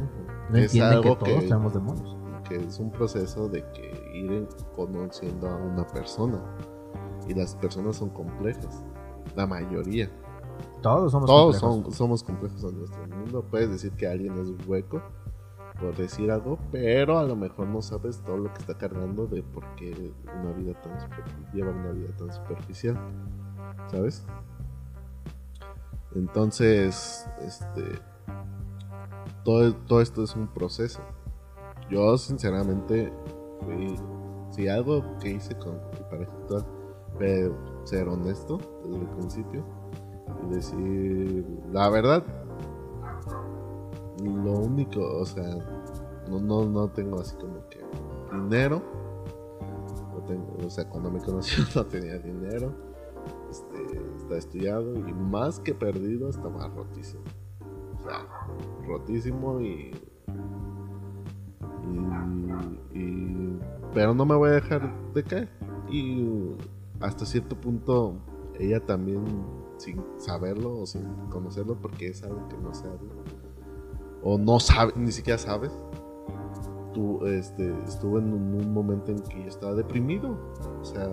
[0.50, 2.16] No Es entienden que todos que- tenemos demonios.
[2.48, 6.38] Que es un proceso de que ir en- conociendo a una persona.
[7.26, 8.84] Y las personas son complejas.
[9.34, 10.10] La mayoría.
[10.82, 11.84] Todos somos Todos complejos.
[11.86, 13.44] son, somos complejos en nuestro mundo.
[13.50, 15.00] Puedes decir que alguien es hueco
[15.78, 19.42] por decir algo, pero a lo mejor no sabes todo lo que está cargando de
[19.42, 20.92] por qué una vida tan
[21.52, 22.96] lleva una vida tan superficial.
[23.90, 24.24] ¿Sabes?
[26.14, 27.82] Entonces, este
[29.44, 31.00] todo, todo esto es un proceso.
[31.90, 33.12] Yo sinceramente
[33.60, 33.96] fui
[34.50, 36.64] si algo que hice con mi pareja actual
[37.16, 37.52] fue
[37.84, 39.64] ser honesto desde el principio
[40.44, 42.24] y decir la verdad
[44.22, 45.56] lo único o sea
[46.28, 47.80] no, no, no tengo así como que
[48.32, 48.82] dinero.
[50.28, 52.72] No o sea cuando me conoció no tenía dinero.
[53.50, 57.22] Este, está estudiado y más que perdido estaba rotísimo.
[57.98, 58.26] O sea
[58.86, 59.92] rotísimo y
[62.94, 63.58] y, y-
[63.92, 65.48] pero no me voy a dejar de caer.
[65.90, 66.56] Y
[67.00, 68.14] hasta cierto punto
[68.58, 69.22] ella también
[69.76, 73.12] sin saberlo o sin conocerlo porque es algo que no se habla
[74.24, 75.70] o no sabe ni siquiera sabes
[76.92, 80.36] tú este estuve en un, un momento en que yo estaba deprimido.
[80.80, 81.08] O sea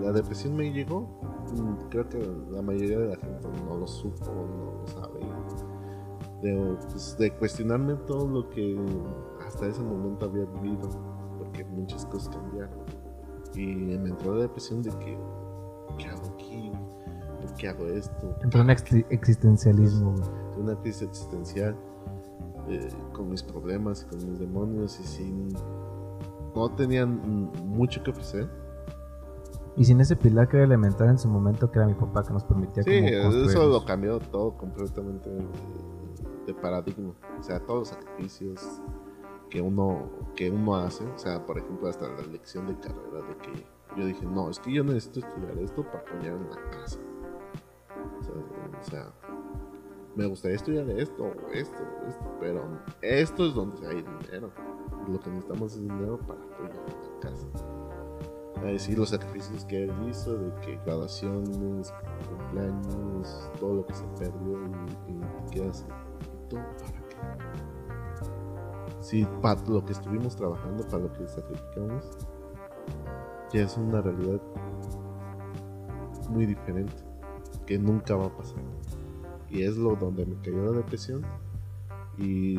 [0.00, 1.08] la depresión me llegó
[1.52, 2.18] Mm, creo que
[2.50, 5.20] la mayoría de la gente no lo supo no lo sabe.
[6.40, 8.78] De, pues, de cuestionarme todo lo que
[9.46, 10.88] hasta ese momento había vivido
[11.38, 12.78] porque muchas cosas cambiaron.
[13.54, 15.18] Y me entró la depresión de que
[15.98, 16.72] ¿qué hago aquí?
[17.42, 18.34] ¿por qué hago esto?
[18.42, 20.14] Entró un ex- existencialismo,
[20.56, 21.76] una crisis existencial
[22.68, 25.48] eh, con mis problemas y con mis demonios y sin
[26.54, 28.48] no tenían mucho que ofrecer.
[29.76, 32.32] Y sin ese pilar que era elemental en su momento, que era mi papá, que
[32.34, 35.46] nos permitía sí como eso lo cambió todo completamente de,
[36.46, 37.14] de paradigma.
[37.38, 38.82] O sea todos los sacrificios
[39.48, 41.04] que uno que uno hace.
[41.04, 44.58] O sea por ejemplo hasta la elección de carrera de que yo dije no es
[44.58, 46.98] que yo necesito estudiar esto para apoyar en la casa
[48.20, 48.34] o sea,
[48.80, 49.12] o sea,
[50.14, 52.68] me gustaría estudiar esto esto esto pero
[53.00, 54.50] esto es donde hay dinero.
[55.08, 57.46] Lo que necesitamos es dinero para apoyar la casa.
[58.56, 61.92] A decir los sacrificios que él hizo de que graduaciones
[62.28, 64.58] cumpleaños todo lo que se perdió
[65.08, 65.60] y, ¿y
[66.48, 67.62] todo para qué?
[69.00, 72.04] si para lo que estuvimos trabajando para lo que sacrificamos
[73.52, 74.40] ya es una realidad
[76.30, 77.02] muy diferente
[77.66, 78.62] que nunca va a pasar
[79.52, 81.22] y es lo donde me cayó la depresión.
[82.18, 82.58] Y,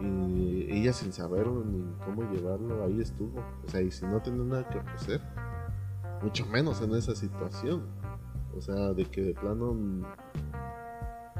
[0.00, 3.40] y ella sin saberlo ni cómo llevarlo ahí estuvo.
[3.66, 5.20] O sea y si no tenía nada que ofrecer
[6.22, 7.82] mucho menos en esa situación.
[8.56, 9.76] O sea de que de plano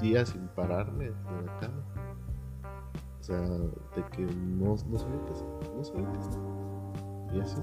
[0.01, 1.85] días sin pararme en la cama.
[3.21, 5.09] O sea de que no, no hacer
[5.73, 6.17] no
[7.33, 7.61] y así.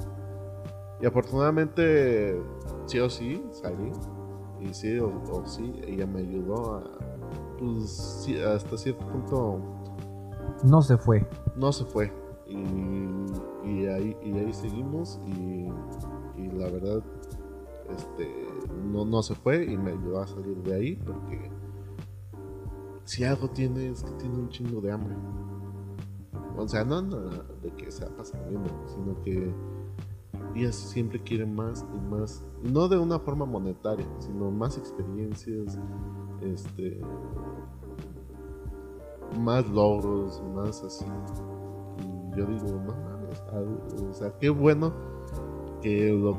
[1.01, 2.41] Y afortunadamente
[2.85, 3.91] sí o sí salí
[4.69, 6.83] y sí o, o sí ella me ayudó a
[7.59, 7.89] pues
[8.23, 9.59] sí, hasta cierto punto
[10.63, 11.27] No se fue.
[11.55, 12.11] no se fue
[12.47, 12.57] y,
[13.69, 15.67] y ahí y ahí seguimos y,
[16.41, 17.01] y la verdad
[17.89, 18.47] este
[18.91, 21.49] no, no se fue y me ayudó a salir de ahí porque
[23.05, 25.15] si algo tiene es que tiene un chingo de hambre
[26.57, 29.53] o sea no, no de que sea pasando sino que
[30.55, 35.79] ella siempre quiere más y más, no de una forma monetaria, sino más experiencias,
[36.41, 37.01] este,
[39.39, 41.05] más logros, más así.
[41.99, 43.43] Y yo digo, no mames,
[44.09, 44.93] o sea, qué bueno
[45.81, 46.37] que, lo,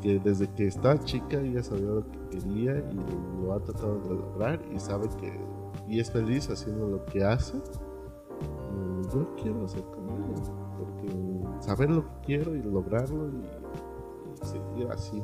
[0.00, 4.14] que desde que está chica ella sabía lo que quería y lo ha tratado de
[4.14, 5.40] lograr y sabe que
[5.88, 7.54] y es feliz haciendo lo que hace.
[9.12, 10.61] yo quiero hacer con ella,
[11.62, 15.22] saber lo que quiero y lograrlo y, seguir así.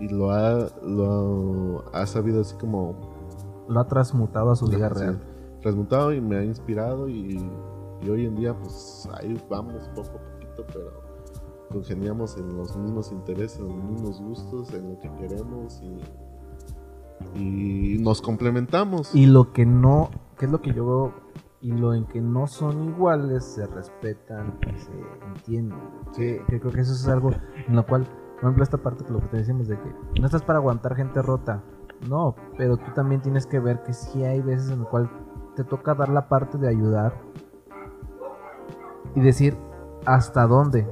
[0.00, 2.94] Y, lo, ha, lo ha sabido así como...
[3.68, 5.20] Lo ha transmutado a su vida real.
[5.60, 7.38] Transmutado y me ha inspirado y,
[8.02, 11.10] y hoy en día pues ahí vamos poco a poquito, pero
[11.70, 15.82] congeniamos en los mismos intereses, en los mismos gustos, en lo que queremos
[17.34, 19.14] y, y nos complementamos.
[19.14, 21.14] Y lo que no, que es lo que yo veo,
[21.60, 24.92] y lo en que no son iguales, se respetan y se
[25.26, 25.78] entienden.
[26.16, 27.30] Que, creo que eso es algo
[27.66, 28.04] en lo cual,
[28.34, 30.96] por ejemplo, esta parte que lo que te decimos de que no estás para aguantar
[30.96, 31.62] gente rota.
[32.08, 35.10] No, pero tú también tienes que ver que sí hay veces en lo cual
[35.54, 37.14] te toca dar la parte de ayudar
[39.14, 39.58] y decir
[40.06, 40.88] hasta dónde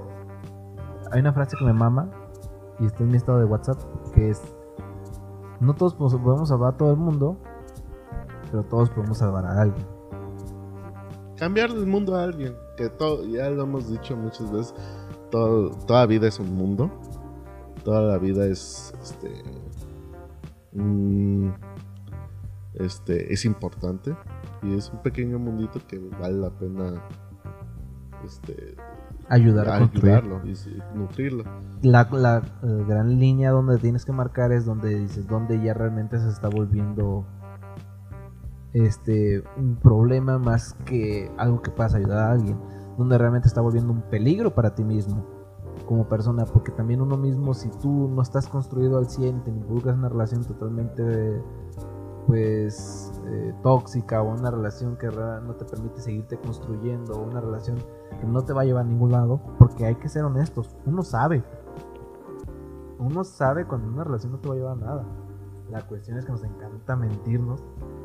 [1.10, 2.10] hay una frase que me mama
[2.78, 3.78] y está en mi estado de WhatsApp
[4.12, 4.42] que es
[5.60, 7.36] no todos podemos salvar a todo el mundo,
[8.50, 9.97] pero todos podemos salvar a alguien.
[11.38, 14.74] Cambiar el mundo a alguien, que todo, ya lo hemos dicho muchas veces,
[15.30, 16.90] todo, toda vida es un mundo,
[17.84, 19.42] toda la vida es este,
[20.72, 21.50] mm,
[22.74, 24.16] este es importante
[24.62, 27.02] y es un pequeño mundito que vale la pena
[28.24, 28.76] este,
[29.28, 30.56] ayudar a, ayudarlo y
[30.96, 31.44] nutrirlo.
[31.82, 36.18] La, la, eh, gran línea donde tienes que marcar es donde dices donde ya realmente
[36.18, 37.24] se está volviendo
[38.72, 42.58] este un problema más que algo que puedas ayudar a alguien,
[42.96, 45.24] donde realmente está volviendo un peligro para ti mismo
[45.86, 49.94] como persona, porque también uno mismo si tú no estás construido al 100, te involucras
[49.94, 51.42] en una relación totalmente
[52.26, 57.78] pues eh, tóxica o una relación que no te permite seguirte construyendo una relación
[58.20, 61.02] que no te va a llevar a ningún lado, porque hay que ser honestos, uno
[61.02, 61.42] sabe,
[62.98, 65.04] uno sabe cuando una relación no te va a llevar a nada.
[65.70, 67.62] La cuestión es que nos encanta mentirnos,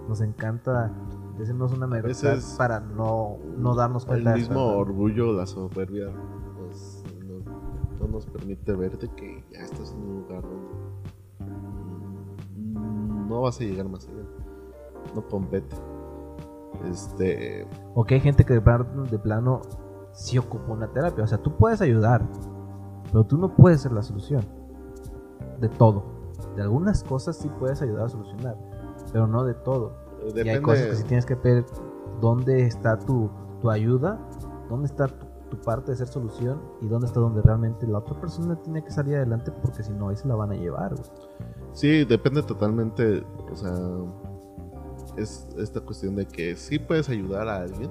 [0.08, 0.92] nos encanta
[1.38, 4.34] decirnos una mentira para no, no darnos cuenta.
[4.34, 6.08] El mismo orgullo, la soberbia,
[8.00, 10.74] no, nos permite ver de que ya estás en un lugar donde
[13.30, 14.24] no vas a llegar más allá.
[15.16, 15.76] No compete.
[16.86, 17.66] Este.
[17.94, 19.62] Ok, hay gente que de plano, de plano
[20.12, 21.24] sí ocupa una terapia.
[21.24, 22.28] O sea, tú puedes ayudar,
[23.12, 24.44] pero tú no puedes ser la solución
[25.62, 26.13] de todo.
[26.56, 28.58] De algunas cosas sí puedes ayudar a solucionar,
[29.12, 29.94] pero no de todo.
[30.36, 31.66] Y hay cosas que sí tienes que ver
[32.22, 33.30] dónde está tu,
[33.62, 34.20] tu ayuda,
[34.70, 38.20] dónde está tu, tu, parte de ser solución y dónde está donde realmente la otra
[38.20, 40.96] persona tiene que salir adelante porque si no, ahí se la van a llevar.
[41.74, 43.74] Sí, depende totalmente, o sea,
[45.18, 47.90] es esta cuestión de que sí puedes ayudar a alguien,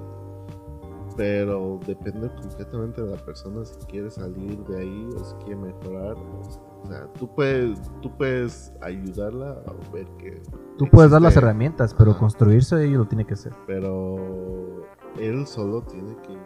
[1.15, 6.15] pero depende completamente de la persona si quiere salir de ahí o si quiere mejorar.
[6.17, 10.41] O sea, tú puedes, tú puedes ayudarla a ver que...
[10.77, 13.53] Tú puedes dar las herramientas, pero construirse ello lo tiene que hacer.
[13.67, 14.85] Pero
[15.19, 16.37] él solo tiene que...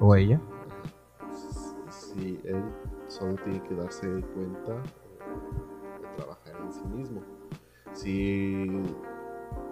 [0.00, 0.40] ¿O ella?
[1.90, 2.62] Sí, él
[3.08, 4.82] solo tiene que darse cuenta
[6.66, 7.20] en sí mismo.
[7.92, 8.82] Si,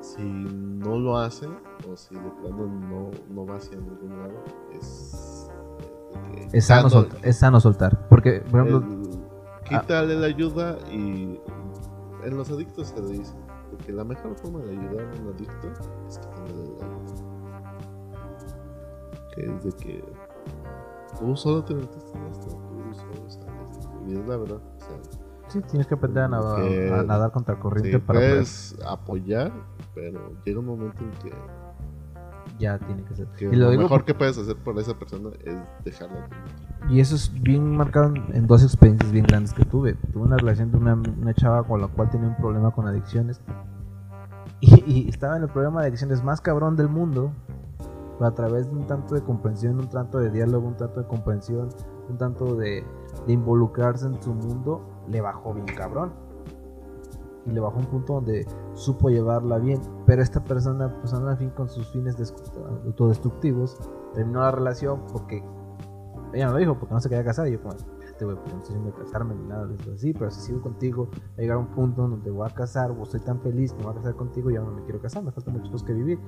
[0.01, 5.51] si no lo hace, o si de plano no, no va hacia ningún lado, es.
[6.53, 8.09] es, sano soltar, es sano soltar.
[8.09, 9.04] Porque, por ejemplo.
[9.65, 11.41] Quítale la ayuda y.
[12.25, 13.35] En los adictos se dice
[13.85, 15.69] que la mejor forma de ayudar a un adicto
[16.09, 17.25] es quitarle la ayuda.
[19.35, 20.05] Que es de que
[21.19, 23.89] tú solo te metiste en esto, tú solo sabes.
[24.07, 24.57] Y es la verdad.
[24.57, 29.53] O sea, Sí, tienes que aprender a, nadar, contra corriente para puedes apoyar,
[29.95, 31.33] pero llega un momento en que
[32.59, 33.29] ya tiene que ser.
[33.41, 36.29] y lo, mejor que puedes hacer por esa persona es dejarla.
[36.89, 39.95] Y eso es bien marcado en dos experiencias bien grandes que tuve.
[40.13, 43.41] Tuve una relación de una, una chava con la cual tenía un problema con adicciones.
[44.61, 47.33] Y, y, estaba en el problema de adicciones más cabrón del mundo.
[48.19, 51.07] Pero a través de un tanto de comprensión, un tanto de diálogo, un tanto de
[51.07, 51.69] comprensión,
[52.09, 52.85] un tanto de,
[53.27, 56.13] de involucrarse en su mundo, le bajó bien cabrón.
[57.47, 59.81] Y le bajó un punto donde supo llevarla bien.
[60.07, 62.17] Pero esta persona, pues al fin con sus fines
[62.87, 63.79] autodestructivos,
[64.15, 65.45] terminó la relación porque
[66.33, 67.49] ella me lo dijo, porque no se quería casar.
[67.49, 67.75] Y yo, como,
[68.05, 70.13] este güey, pues no estoy haciendo casarme ni nada de eso así.
[70.13, 73.21] Pero si sigo contigo, va a llegar un punto donde voy a casar, o estoy
[73.21, 75.33] tan feliz que me voy a casar contigo, y ya no me quiero casar, me
[75.33, 76.19] faltan muchos cosas que vivir.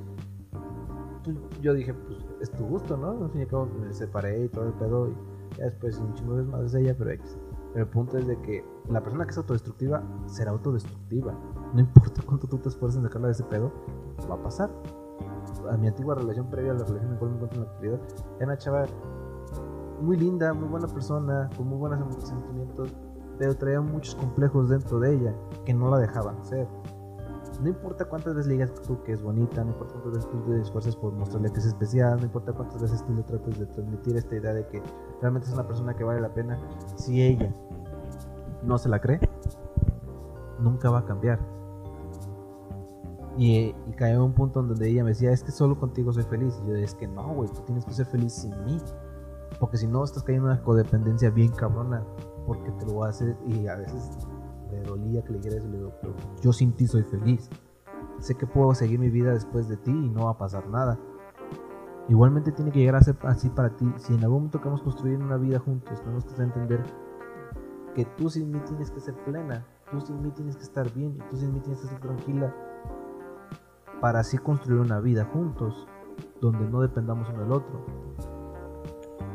[1.24, 3.10] Pues, yo dije, pues es tu gusto, ¿no?
[3.24, 5.08] Al fin y al cabo me separé y todo el pedo.
[5.08, 5.16] Y,
[5.58, 7.38] Ya después un chingo de desmadres de ella, pero X.
[7.72, 11.34] Pero el punto es de que la persona que es autodestructiva será autodestructiva.
[11.74, 13.72] No importa cuánto tú te esfuerces en sacarla de ese pedo,
[14.30, 14.70] va a pasar.
[15.70, 18.00] A mi antigua relación previa a la relación en cual me encuentro en la actualidad,
[18.36, 18.84] era una chava
[20.00, 22.94] muy linda, muy buena persona, con muy buenos sentimientos,
[23.38, 25.34] pero traía muchos complejos dentro de ella
[25.64, 26.68] que no la dejaban ser.
[27.62, 30.38] No importa cuántas veces le digas tú que es bonita, no importa cuántas veces tú
[30.50, 33.66] te esfuerces por mostrarle que es especial, no importa cuántas veces tú le trates de
[33.66, 34.82] transmitir esta idea de que
[35.22, 36.58] realmente es una persona que vale la pena,
[36.96, 37.50] si ella
[38.66, 39.20] no se la cree,
[40.58, 41.38] nunca va a cambiar.
[43.38, 46.24] Y, y caí en un punto donde ella me decía, es que solo contigo soy
[46.24, 46.58] feliz.
[46.64, 48.78] Y yo, es que no, güey, tú tienes que ser feliz sin mí.
[49.60, 52.02] Porque si no, estás cayendo en una codependencia bien cabrona.
[52.46, 53.36] Porque te lo voy a hacer.
[53.46, 54.26] Y a veces
[54.70, 55.68] me dolía que le dijera eso.
[55.68, 57.50] Le pero yo sin ti soy feliz.
[58.20, 60.98] Sé que puedo seguir mi vida después de ti y no va a pasar nada.
[62.08, 63.92] Igualmente tiene que llegar a ser así para ti.
[63.98, 66.82] Si en algún momento queremos construir una vida juntos, tenemos que entender
[67.96, 69.66] que tú sin mí tienes que ser plena.
[69.90, 71.16] Tú sin mí tienes que estar bien.
[71.16, 72.54] Y tú sin mí tienes que estar tranquila.
[74.02, 75.88] Para así construir una vida juntos.
[76.42, 77.84] Donde no dependamos uno del otro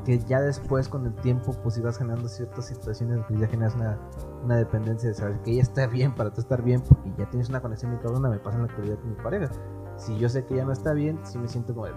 [0.04, 4.00] que ya después con el tiempo pues ibas generando ciertas situaciones que ya generas una,
[4.44, 7.50] una, dependencia de saber que ella está bien para tú estar bien porque ya tienes
[7.50, 9.52] una conexión muy cabrona me pasa en la actualidad con mi pareja
[9.98, 11.94] si yo sé que ella no está bien sí me siento como de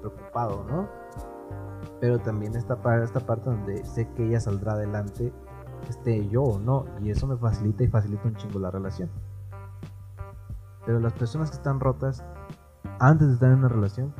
[0.00, 0.88] preocupado no
[2.00, 5.32] pero también está para esta parte donde sé que ella saldrá adelante
[5.88, 9.10] esté yo o no y eso me facilita y facilita un chingo la relación
[10.86, 12.22] pero las personas que están rotas
[13.00, 14.14] antes de estar en una relación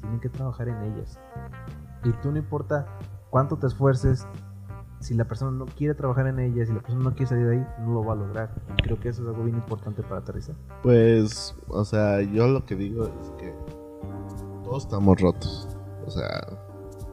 [0.00, 1.18] tienen que trabajar en ellas.
[2.04, 2.86] Y tú no importa
[3.30, 4.26] cuánto te esfuerces,
[5.00, 7.56] si la persona no quiere trabajar en ellas, si la persona no quiere salir de
[7.56, 8.50] ahí, no lo va a lograr.
[8.78, 10.56] Y creo que eso es algo bien importante para aterrizar.
[10.82, 13.54] Pues, o sea, yo lo que digo es que
[14.64, 15.68] todos estamos rotos.
[16.06, 16.40] O sea,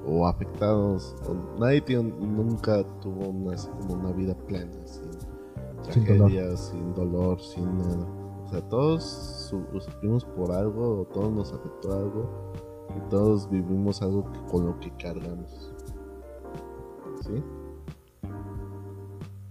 [0.10, 1.16] o afectados.
[1.28, 3.55] O nadie nunca tuvo una,
[3.89, 5.12] una vida plena, sin
[5.84, 8.07] tragedias, sin dolor, sin, nada.
[8.45, 9.03] O sea, todos
[9.72, 12.30] sufrimos por algo, o todos nos afectó algo
[12.95, 15.72] y todos vivimos algo con lo que cargamos.
[17.22, 17.43] ¿Sí?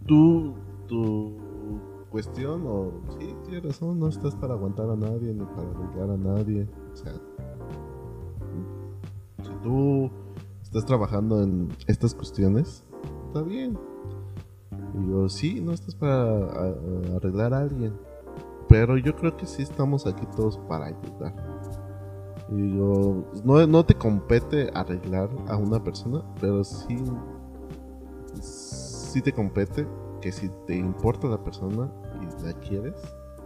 [0.06, 0.54] Tú,
[0.88, 1.36] tu
[2.11, 6.16] cuestión, o sí, tienes razón, no estás para aguantar a nadie ni para arreglar a
[6.16, 6.66] nadie.
[6.92, 7.12] O sea,
[9.44, 10.11] si tú
[10.69, 12.85] estás trabajando en estas cuestiones,
[13.27, 13.79] está bien.
[14.95, 16.45] Y yo, sí, no estás para
[17.16, 17.95] arreglar a alguien.
[18.69, 21.35] Pero yo creo que sí estamos aquí todos para ayudar.
[22.51, 27.03] Y digo, no, no te compete arreglar a una persona, pero sí,
[28.41, 29.87] sí te compete
[30.21, 31.91] que si te importa la persona
[32.21, 33.01] y la quieres,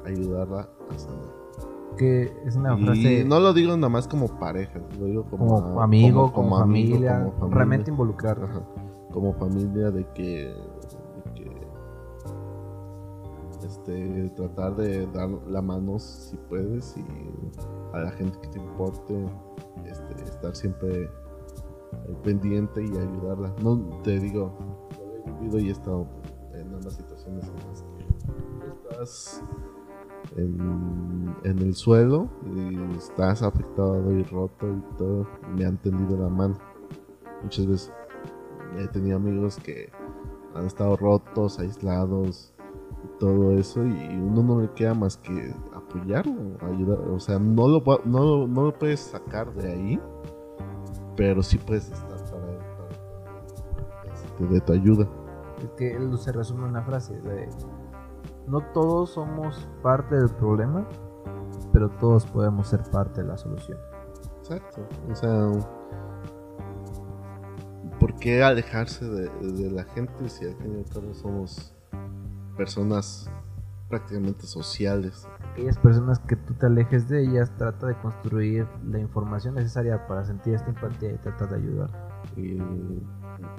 [0.05, 1.42] ayudarla a sanar.
[1.97, 3.25] Que es una frase.
[3.25, 8.39] no lo digo nada más como pareja, lo digo como, amigo, como, familia, realmente involucrar.
[9.11, 10.55] como familia de que
[13.65, 17.05] este, tratar de dar la mano si puedes y
[17.93, 19.25] a la gente que te importe,
[19.85, 21.11] este, estar siempre
[22.23, 23.55] pendiente y ayudarla.
[23.63, 24.53] No te digo,
[25.25, 26.07] he vivido y he estado
[26.55, 29.43] en ambas situaciones en las que estás
[30.37, 36.57] en, el suelo y estás afectado y roto y todo, me han tendido la mano.
[37.43, 37.93] Muchas veces
[38.79, 39.91] he tenido amigos que
[40.55, 42.53] han estado rotos, aislados,
[43.19, 47.83] todo eso y uno no le queda más que apoyarlo, ayudar, o sea, no lo,
[48.05, 50.01] no, no lo puedes sacar de ahí,
[51.17, 52.19] pero sí puedes estar
[54.39, 55.09] para, de tu ayuda.
[55.63, 57.49] Es que él se resume en una frase de
[58.47, 60.87] no todos somos parte del problema,
[61.73, 63.79] pero todos podemos ser parte de la solución.
[64.39, 65.49] Exacto, o sea,
[67.99, 71.75] ¿por qué alejarse de, de la gente si al fin y al cabo somos
[72.57, 73.31] personas
[73.93, 75.29] prácticamente sociales.
[75.53, 80.25] Aquellas personas que tú te alejes de ellas, trata de construir la información necesaria para
[80.25, 81.91] sentir esta empatía y tratar de ayudar.
[82.35, 82.57] Y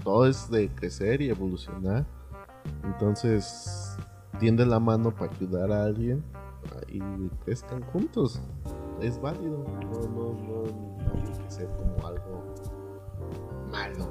[0.04, 2.08] todo es de crecer y evolucionar.
[2.84, 3.96] Entonces,
[4.44, 6.22] tiende la mano para ayudar a alguien
[6.90, 7.00] y
[7.46, 8.42] crezcan juntos.
[9.00, 9.64] Es válido.
[9.64, 12.44] No, no, no, tiene que ser como algo
[13.72, 14.10] malo.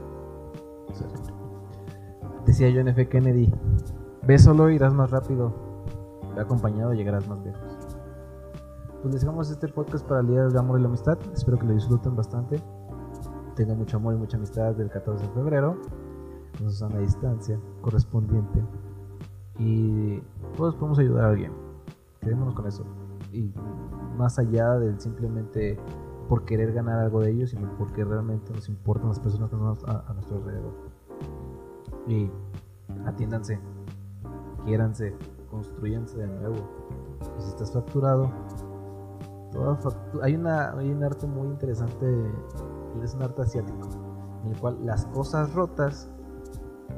[2.46, 3.08] Decía John F.
[3.10, 3.52] Kennedy,
[4.26, 5.52] Ve solo, irás más rápido.
[6.34, 7.98] Ve acompañado, llegarás más lejos.
[9.02, 11.18] Pues les dejamos este podcast para el Día del Amor y la Amistad.
[11.34, 12.58] Espero que lo disfruten bastante.
[13.54, 15.76] Tengan mucho amor y mucha amistad del 14 de febrero.
[16.56, 18.62] Con Susana a distancia correspondiente.
[19.58, 20.20] Y
[20.56, 21.52] todos podemos ayudar a alguien.
[22.20, 22.84] Quedémonos con eso.
[23.32, 23.50] Y
[24.16, 25.78] más allá del simplemente
[26.28, 29.94] por querer ganar algo de ellos, sino porque realmente nos importan las personas que están
[29.94, 30.72] a, a nuestro alrededor.
[32.06, 32.30] Y
[33.06, 33.60] atiéndanse,
[34.64, 35.14] quiéranse,
[35.50, 36.56] construyanse de nuevo.
[37.38, 38.30] Y si estás fracturado,
[40.22, 42.06] hay, una, hay un arte muy interesante,
[43.02, 43.88] es un arte asiático,
[44.44, 46.08] en el cual las cosas rotas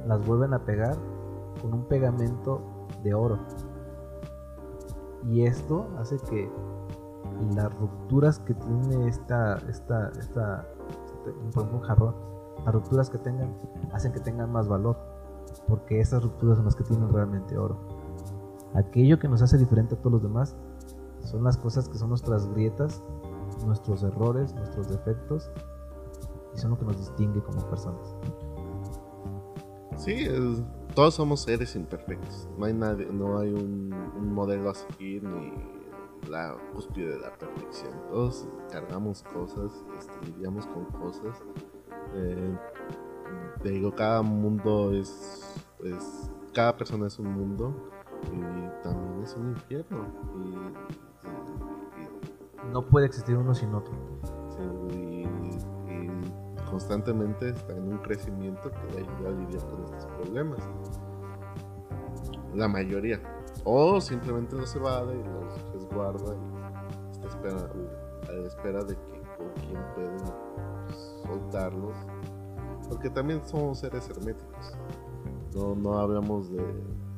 [0.06, 0.96] las vuelven a pegar
[1.64, 2.60] con un pegamento
[3.02, 3.38] de oro.
[5.26, 6.50] Y esto hace que
[7.56, 12.14] las rupturas que tiene esta, esta, esta, este, un jarrón,
[12.66, 13.56] las rupturas que tengan
[13.94, 14.98] hacen que tengan más valor,
[15.66, 17.78] porque esas rupturas son las que tienen realmente oro.
[18.74, 20.54] Aquello que nos hace diferente a todos los demás
[21.20, 23.02] son las cosas que son nuestras grietas,
[23.64, 25.50] nuestros errores, nuestros defectos,
[26.54, 28.14] y son lo que nos distingue como personas.
[29.96, 30.62] Sí, es-
[30.94, 32.48] todos somos seres imperfectos.
[32.58, 35.52] No hay nadie, no hay un, un modelo a seguir ni
[36.30, 37.92] la cúspide de la perfección.
[38.10, 41.42] Todos cargamos cosas, este, lidiamos con cosas.
[42.14, 42.56] Eh,
[43.62, 45.42] te digo, cada mundo es,
[45.82, 47.74] es- cada persona es un mundo
[48.32, 50.06] y también es un infierno.
[50.44, 50.54] Y-
[52.00, 53.92] y- No puede existir uno sin otro.
[54.48, 54.62] Sí,
[56.74, 60.58] constantemente está en un crecimiento que le ayuda a lidiar con estos problemas.
[62.52, 63.20] La mayoría.
[63.62, 66.40] O simplemente los evade y los resguarda y
[67.12, 67.70] está espera,
[68.28, 70.18] a la espera de que con quien pueden
[71.22, 71.94] soltarlos.
[72.88, 74.76] Porque también somos seres herméticos.
[75.54, 76.64] No, no hablamos de,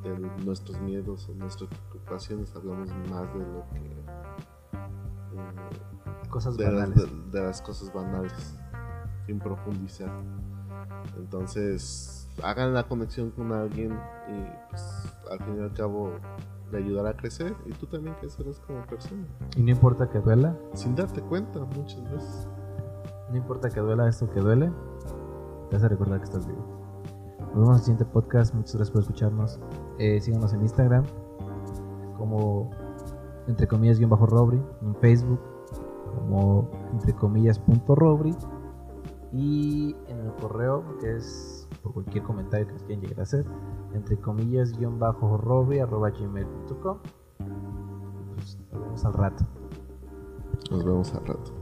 [0.02, 3.78] de nuestros miedos o nuestras preocupaciones, hablamos más de lo que...
[3.78, 4.04] eh,
[6.28, 7.06] Cosas de las, banales.
[7.32, 8.58] de, de las cosas banales,
[9.26, 10.10] sin profundizar.
[11.16, 13.92] Entonces, hagan la conexión con alguien
[14.28, 16.12] y pues, al fin y al cabo
[16.70, 19.24] le ayudará a crecer y tú también crecerás como persona,
[19.56, 22.48] Y no importa que duela, sin darte cuenta muchas veces.
[23.30, 24.72] no importa que duela esto que duele,
[25.70, 26.64] te hace recordar que estás vivo.
[27.38, 28.54] Nos vemos en el siguiente podcast.
[28.54, 29.60] Muchas gracias por escucharnos.
[29.98, 31.04] Eh, síganos en Instagram
[32.18, 32.70] como
[33.46, 35.40] entre comillas guion bajo Robri, en Facebook
[36.14, 38.34] como entre comillas punto Robri
[39.32, 43.44] y en el correo, que es por cualquier comentario que nos quieran llegar a hacer,
[43.94, 46.98] entre comillas, guion bajo robe, arroba gmail.com.
[48.34, 49.44] Pues nos vemos al rato.
[50.70, 51.52] Nos vemos al rato.